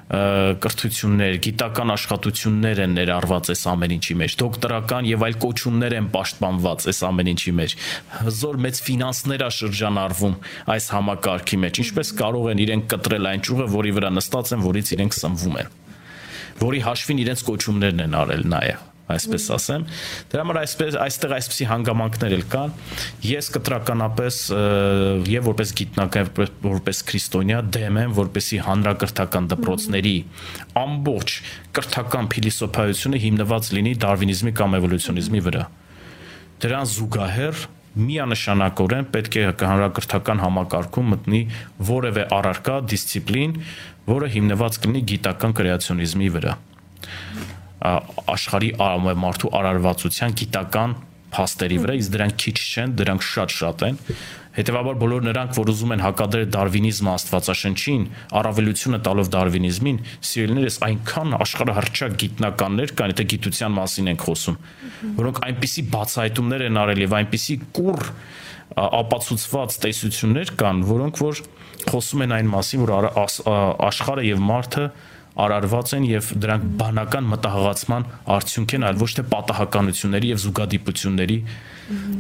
[0.09, 6.87] կրթություններ, գիտական աշխատություններ են ներառված այս ամեն ինչի մեջ, դոկտորական եւ այլ կոչումներ են պաշտպանված
[6.89, 7.77] այս ամեն ինչի մեջ։
[8.25, 10.39] Հզոր մեծ ֆինանսներ է շրջանառվում
[10.79, 14.95] այս համակարգի մեջ։ Ինչպես կարող են իրենք կտրել այն ճյուղը, որի վրա նստած են, որից
[14.97, 15.77] իրենք սնվում են
[16.59, 19.87] որի հաշվին իրենց կոչումներն են արել նաեւ այսպես ասեմ։
[20.33, 22.75] Դրա համար այսպես այստեղ այսպիսի հանգամանքներ էլ կան։
[23.29, 24.41] Ես կտրականապես
[25.33, 26.31] եւ որպես գիտնական
[26.67, 30.15] որպես քրիստոնյա դեմ եմ, որպեսի հանրակրթական դպրոցների
[30.83, 31.35] ամբողջ
[31.79, 35.67] կրթական փիլիսոփայությունը հիմնված լինի դարվինիզմի կամ էվոլյուցիոնիզմի վրա։
[36.59, 37.67] Դրան զուգահեռ
[37.99, 41.43] միանշանակորեն պետք է հանրակրթական համակարգում մտնի
[41.89, 43.59] որևէ առարկա դիսցիպլին,
[44.13, 46.59] որը հիմնված կլինի գիտական կրեացիոնիզմի վրա
[47.79, 48.73] աշխարհի
[49.23, 50.97] մարդու արարվածության գիտական
[51.29, 53.99] փաստերի վրա, իսկ դրանք քիչ չեն, դրանք շատ-շատ են։
[54.59, 58.07] Հետևաբար բոլոր նրանք, որ ուզում են հակադրել դարվինիզմը Աստվածաշնչին,
[58.41, 64.59] առավելությունը տալով դարվինիզմին, սիրելիներս այնքան աշխարհահռչակ գիտնականներ կան, եթե գիտության մասին ենք խոսում,
[65.21, 68.03] որոնք այնպիսի բացահայտումներ են արել եւ այնպիսի կուր
[68.89, 71.45] ապացուցված տեսություններ կան, որոնք որ
[71.89, 73.09] խոսում են այն մասին, որ
[73.89, 74.85] աշխարհը եւ մարդը
[75.47, 78.07] արարված են եւ դրանք բանական մտահղացման
[78.39, 81.41] արդյունք են, այլ ոչ թե պատահականությունների եւ զուգադիպությունների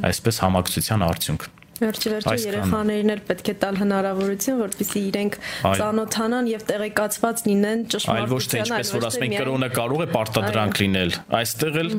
[0.08, 1.48] այսպես համակցության արդյունք։
[1.78, 5.36] Վերջի վերջը երեխաներին էլ պետք է տալ հնարավորություն, որպեսզի իրենք
[5.78, 10.08] ծանոթանան եւ տեղեկացված լինեն ճշմարտության, այլ ոչ թե ինչպես որ ասում են կրոնը կարող է
[10.16, 11.92] պարտադրանք լինել։ Այստեղ էլ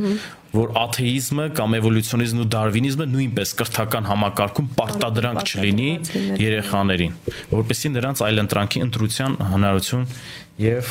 [0.50, 5.90] որ աթեիզմը կամ էվոլյուցիոնիզմն ու դարվինիզմը նույնպես կրթական համակարգում պարտադրանք չլինի
[6.42, 7.18] երեխաներին,
[7.54, 10.08] որպեսզի նրանց այլ ընտրանքի ընտրության հնարություն
[10.60, 10.88] եւ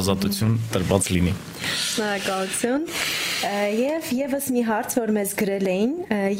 [0.00, 1.32] ազատություն տրված լինի։
[1.66, 2.84] Շնորհակալություն։
[3.36, 5.90] Եվ եւս մի հարց, որ մեզ գրել էին,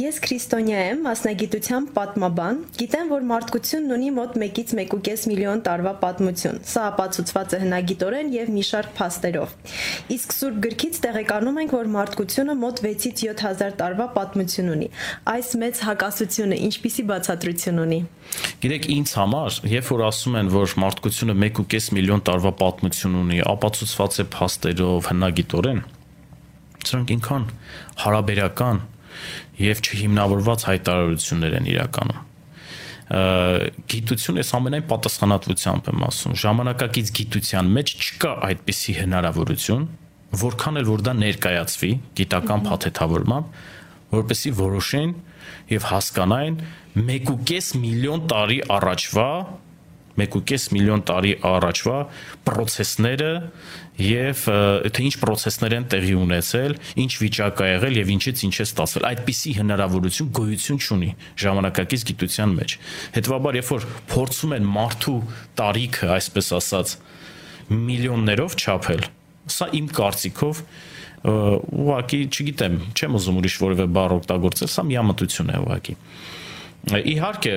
[0.00, 6.60] ես քրիստոնյա եմ, մասնագիտությամբ պատմաբան, գիտեմ, որ մարդկությունն ունի մոտ 1-ից 1.5 միլիոն տարվա պատմություն։
[6.72, 9.54] Սա ապացուցված է հնագիտորեն եւ մի շարք փաստերով։
[10.16, 14.90] Իսկ Սուրբ գրքից տեղեկանում ենք, որ մարդկությունը մոտ 6-ից 7000 տարվա պատմություն ունի։
[15.36, 18.00] Այս մեծ հակասությունը ինչպիսի բացատրություն ունի։
[18.62, 24.18] Գիտեք, ինձ համար, երբ որ ասում են, որ մարդկությունը 1.5 միլիոն տարվա պատմություն ունի, ապացուցված
[24.22, 25.82] է փաստերով, հնագիտորեն,
[26.86, 27.44] սրանք ինքան
[28.04, 28.80] հարաբերական
[29.60, 32.24] եւ չհիմնավորված հայտարարություններ են իրականում
[33.06, 39.84] գիտություն էս ամենայն պատասխանատվությամբ եմ ասում ժամանակակից գիտության մեջ չկա այդպիսի հնարավորություն
[40.42, 43.60] որքան էլ որ դա ներկայացվի գիտական փաթեթավորմամբ
[44.16, 45.14] որպեսի որոշեն
[45.70, 46.58] եւ հասկանային
[47.06, 49.28] 1.5 միլիոն տարի առաջվա
[50.16, 51.96] 1.5 միլիոն տարի առաջվա
[52.46, 53.30] process-ները
[54.00, 54.42] եւ
[54.96, 59.06] թե ինչ process-ներ են տեղի ունեցել, ինչ վիճակ ա եղել եւ ինչից ինչ է ստացվել։
[59.10, 61.10] Այդպիսի հնարավորություն գոյություն չունի
[61.44, 62.76] ժամանակակից գիտության մեջ։
[63.16, 65.16] Հետևաբար, երբ որ փորձում են մարդու
[65.60, 66.96] տարիքը, այսպես ասած,
[67.86, 69.08] միլիոններով չափել,
[69.56, 70.60] սա իմ կարծիքով
[71.26, 75.94] ուղղակի, չգիտեմ, չեմ ուզում ուրիշ որևէ բառ օգտագործել, սա միամտություն է ուղղակի։
[77.16, 77.54] Իհարկե,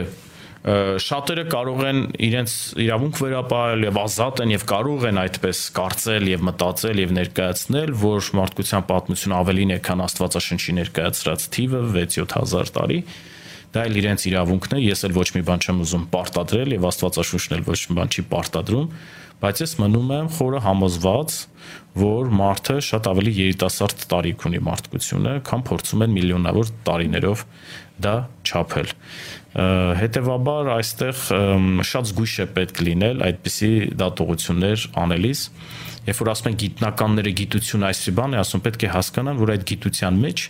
[0.59, 2.53] շատերը կարող են իրենց
[2.83, 8.27] իրավունք վերապահել եւ ազատ են եւ կարող են այդպես կարծել եւ մտածել եւ ներկայացնել, որ
[8.39, 12.99] մարդկության պատմությունը ավելին է, քան Աստվածաշնչի ներկայացրած թիվը 6-7000 տարի
[13.69, 17.55] դա էլ իրենց իրավունքն է, ես էլ ոչ մի բան չեմ ուզում պարտադրել եւ Աստվածաշունչն
[17.55, 18.87] էլ ոչ մի բան չի պարտադրում,
[19.39, 21.35] բայց ես մնում եմ խորը համոզված,
[21.99, 27.45] որ մարդը շատ ավելի երիտասարդ տարիք ունի մարդկությունը, քան փորձում են միլիոնավոր տարիներով
[28.03, 28.15] դա
[28.47, 28.91] չափել
[29.49, 31.21] հետևաբար այստեղ
[31.89, 35.41] շատ զգույշ է պետք լինել այդպիսի դատողություններ անելիս
[36.09, 39.65] երբ որ ասում են գիտնականները գիտություն այսի բան է ասում պետք է հասկանան որ այդ
[39.73, 40.45] գիտության մեջ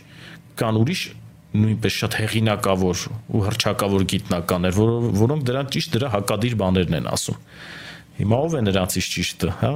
[0.60, 1.04] կան ուրիշ
[1.50, 7.40] նույնպես շատ հեղինակավոր ու հրճակավոր գիտնականներ, որ, որոնք դրան ճիշտ դրա հակադիր բաներն են ասում։
[8.20, 9.72] Հիմա ով է նրանցից ճիշտը, հա?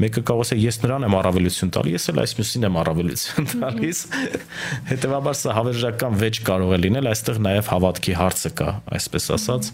[0.00, 4.00] Մեկը կարող է ես նրան եմ առավելություն տալի, ես էլ այս մյուսին եմ առավելություն տալիս։
[4.92, 9.70] Հետևաբար սա հավերժական վեճ կարող է լինել, այստեղ նաև հավատքի հարցը կա, այսպես ասած։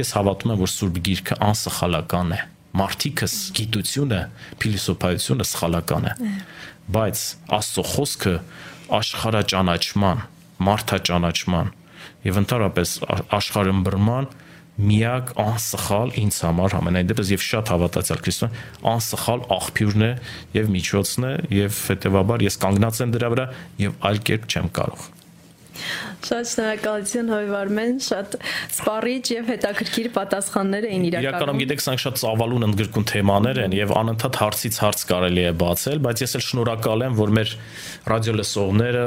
[0.00, 2.40] Ես հավատում եմ, որ Սուրբ Գիրքը անսխալական է։
[2.80, 4.20] Մարդիկս գիտությունը,
[4.62, 6.12] փիլիսոփայությունը սխալական է։
[6.90, 7.22] Բայց
[7.60, 8.34] Աստծո խոսքը
[9.00, 10.22] աշխարհաճանաչման,
[10.70, 11.74] մարդաճանաչման
[12.26, 12.94] եւ ընդհանրապես
[13.36, 14.28] աշխարհըմբռնման
[14.80, 18.58] միակ անսխալ ինձ համար ամենայն դեպս եւ շատ հավատացյալ քրիստոն
[18.94, 20.12] անսխալ աղբյուրն է
[20.56, 23.48] եւ միջոցն է եւ հետեւաբար ես կանգնած եմ դրա վրա
[23.86, 25.08] եւ այլ կերպ չեմ կարող
[26.20, 28.36] Շատ շնորհակալություն Հովիվ Արմեն, շատ
[28.74, 33.94] սպառիչ եւ հետաքրքիր պատասխաններ էին իրականում։ Իրականում գիտեք, սրանք շատ ծավալուն ընդգրկուն թեմաներ են եւ
[34.00, 37.54] անընդհատ հարցից հարց կարելի է բացել, բայց ես էլ շնորհակալ եմ, որ մեր
[38.10, 39.04] ռադիո լսողները,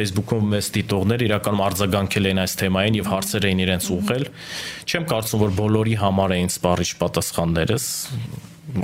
[0.00, 4.30] Facebook-ում մեզ դիտողները իրականում արձագանքել են այս թեմային եւ հարցեր էին իրենց ուղղել։
[4.90, 7.90] Չեմ կարծում, որ բոլորի համար էին սպառիչ պատասխաններս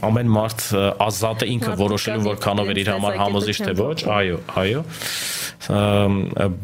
[0.06, 0.64] ամեն մարդ
[1.06, 4.82] ազատ է ինքը որոշելու որքանով է իր համար համոզիչ թե ոչ այո այո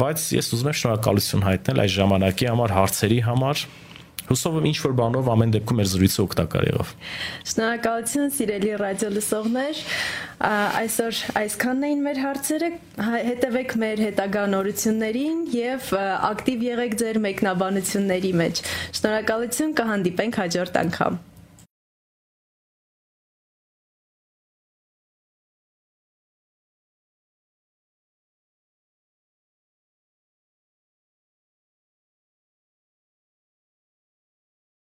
[0.02, 3.64] բայց ես ուզում եմ շնորհակալություն հայտնել այս ժամանակի համար հարցերի համար
[4.32, 6.92] Հուսով եմ ինչ որ բանով ամեն դեպքում մեր զրույցը օգտակար եղավ։
[7.52, 9.80] Շնորհակալություն սիրելի ռադիո լսողներ։
[10.82, 12.70] Այսօր այսքանն էին մեր հարցերը։
[13.32, 15.90] Հետևեք մեր հետագա նորություններին եւ
[16.30, 18.64] ակտիվ եղեք ձեր մեկնաբանությունների մեջ։
[19.02, 21.20] Շնորհակալություն կհանդիպենք հաջորդ անգամ։